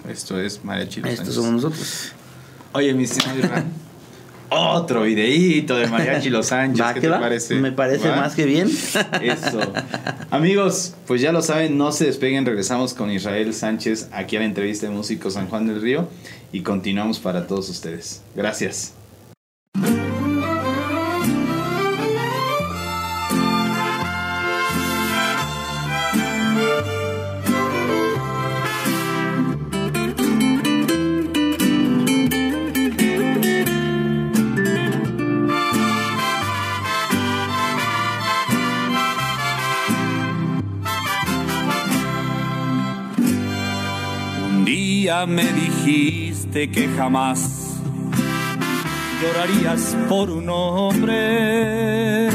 [0.08, 1.34] Esto es Mariachi Sánchez.
[1.34, 2.12] somos nosotros.
[2.72, 3.64] Oye, mi estimado
[4.50, 6.80] otro videíto de Mariachi Los Sánchez.
[6.80, 7.20] ¿Va ¿Qué te va?
[7.20, 7.54] parece?
[7.56, 8.16] Me parece ¿Va?
[8.16, 8.68] más que bien.
[9.22, 9.60] Eso.
[10.30, 12.46] Amigos, pues ya lo saben, no se despeguen.
[12.46, 16.08] Regresamos con Israel Sánchez aquí a la entrevista de Músicos San Juan del Río
[16.52, 18.22] y continuamos para todos ustedes.
[18.34, 18.94] Gracias.
[45.04, 47.78] Día me dijiste que jamás
[49.20, 52.30] llorarías por un hombre.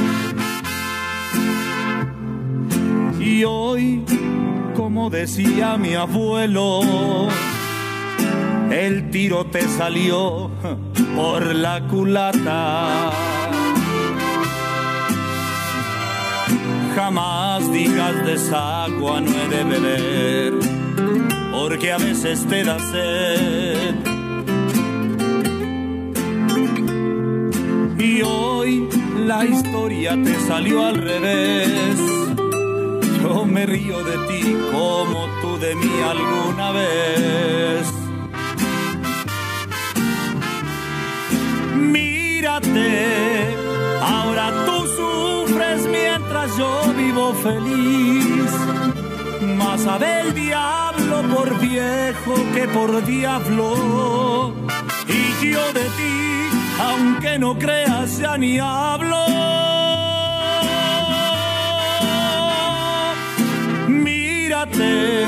[3.20, 4.06] Y hoy,
[4.76, 7.28] como decía mi abuelo,
[8.70, 10.52] el tiro te salió
[11.16, 13.10] por la culata.
[16.96, 20.79] Jamás digas de esa agua no he de beber
[21.62, 23.96] porque a veces te da sed.
[27.98, 28.88] Y hoy
[29.26, 32.00] la historia te salió al revés.
[33.22, 37.84] Yo me río de ti como tú de mí alguna vez.
[41.76, 42.90] Mírate,
[44.02, 48.50] ahora tú sufres mientras yo vivo feliz.
[49.58, 50.34] Más sabe el
[51.00, 54.54] diablo por viejo que por diablo.
[55.08, 59.26] Y yo de ti, aunque no creas, ya ni hablo.
[63.88, 65.26] Mírate,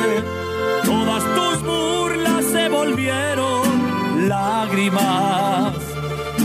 [0.84, 5.74] todas tus burlas se volvieron lágrimas.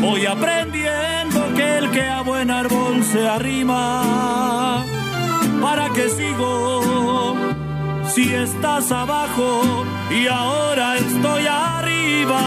[0.01, 4.85] Voy aprendiendo que el que a buen árbol se arrima.
[5.61, 6.96] ¿Para qué sigo?
[8.17, 12.41] Si estás abajo y ahora estoy arriba.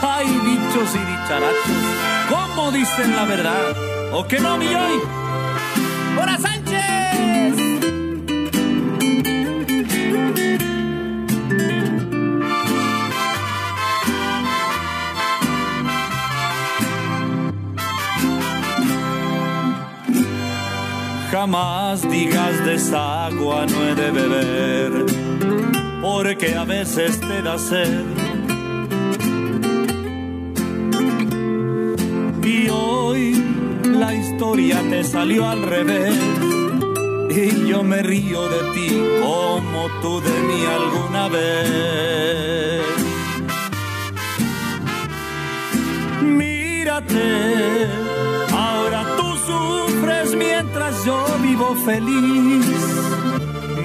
[0.00, 1.82] Ay, dichos y dicharachos,
[2.28, 3.76] ¿cómo dicen la verdad?
[4.12, 5.00] ¿O que no, mi hoy?
[6.22, 6.38] ¡Hora
[21.44, 24.92] jamás digas de esa agua no he de beber,
[26.00, 28.06] porque a veces te da sed.
[32.42, 33.44] Y hoy
[33.84, 36.14] la historia te salió al revés.
[37.28, 38.88] Y yo me río de ti
[39.22, 42.82] como tú de mí alguna vez.
[46.22, 47.88] Mírate,
[49.46, 52.66] sufres mientras yo vivo feliz.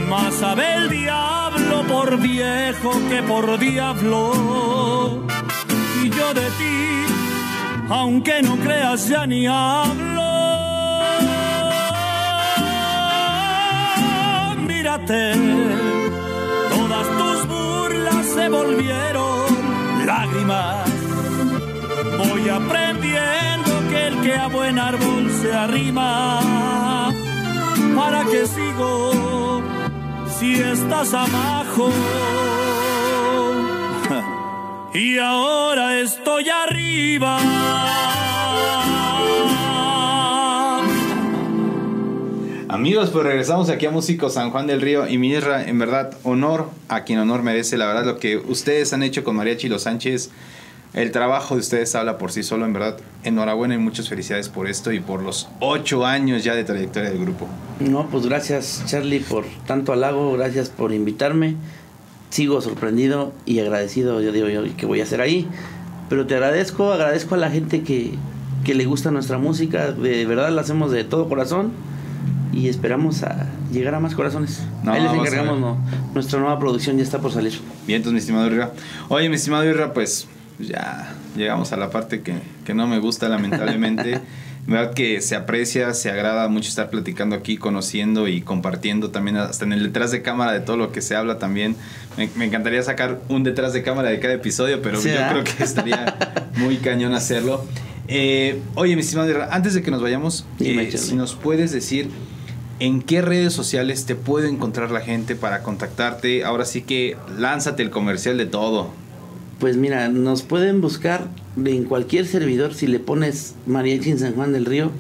[0.10, 5.24] Más sabe el diablo por viejo que por diablo.
[6.04, 7.06] Y yo de ti,
[7.90, 10.30] aunque no creas ya ni hablo.
[14.68, 15.34] Mírate,
[16.70, 19.46] todas tus burlas se volvieron
[20.06, 20.90] lágrimas.
[22.18, 24.99] Voy aprendiendo que el que a buen árbol
[25.42, 27.12] se arrima,
[27.96, 29.62] ¿para qué sigo
[30.38, 31.90] si estás abajo?
[34.94, 37.40] Y ahora estoy arriba.
[42.68, 46.70] Amigos, pues regresamos aquí a Músico San Juan del Río y Mirra, en verdad, honor
[46.88, 47.78] a quien honor merece.
[47.78, 50.32] La verdad, lo que ustedes han hecho con Mariachi Los Sánchez,
[50.94, 52.98] el trabajo de ustedes habla por sí solo, en verdad.
[53.24, 57.20] Enhorabuena y muchas felicidades por esto y por los ocho años ya de trayectoria del
[57.20, 57.48] grupo.
[57.80, 61.56] No, pues gracias Charlie por tanto halago, gracias por invitarme.
[62.32, 65.48] Sigo sorprendido y agradecido, yo digo yo, que voy a hacer ahí.
[66.10, 68.14] Pero te agradezco, agradezco a la gente que,
[68.64, 71.72] que le gusta nuestra música, de verdad la hacemos de todo corazón
[72.52, 74.64] y esperamos a llegar a más corazones.
[74.84, 75.78] No, ahí les encargamos, no,
[76.14, 77.54] nuestra nueva producción ya está por salir.
[77.86, 78.72] Bien, entonces, mi estimado Irra.
[79.10, 80.28] Oye, mi estimado Irra, pues
[80.60, 82.34] ya llegamos a la parte que,
[82.66, 84.22] que no me gusta, lamentablemente.
[84.68, 89.38] En verdad que se aprecia, se agrada mucho estar platicando aquí, conociendo y compartiendo también
[89.38, 91.76] hasta en el detrás de cámara de todo lo que se habla también.
[92.18, 95.32] Me, me encantaría sacar un detrás de cámara de cada episodio, pero Sí, yo ¿verdad?
[95.32, 97.66] creo que estaría muy cañón hacerlo.
[98.10, 102.12] Eh, oye, mi estimado antes de que nos vayamos, eh, si nos puedes decir
[102.80, 106.44] en qué redes sociales te puede encontrar la gente para contactarte.
[106.44, 108.92] Ahora sí que lánzate el comercial de todo.
[109.60, 111.28] Pues mira, nos pueden buscar
[111.64, 114.92] en cualquier servidor si le pones Mariachi en San Juan del Río.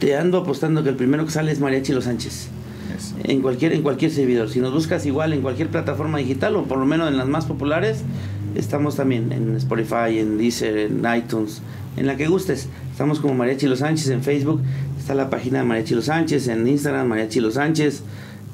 [0.00, 2.48] Te ando apostando que el primero que sale es Mariachi Los Sánchez.
[2.96, 3.14] Eso.
[3.22, 4.50] En cualquier, en cualquier servidor.
[4.50, 7.46] Si nos buscas igual en cualquier plataforma digital o por lo menos en las más
[7.46, 8.02] populares,
[8.56, 11.62] estamos también en Spotify, en Deezer, en iTunes,
[11.96, 12.68] en la que gustes.
[12.90, 14.62] Estamos como Mariachi Los Sánchez en Facebook.
[14.98, 18.02] Está la página de Mariachi Los Sánchez en Instagram, Mariachi Los Sánchez.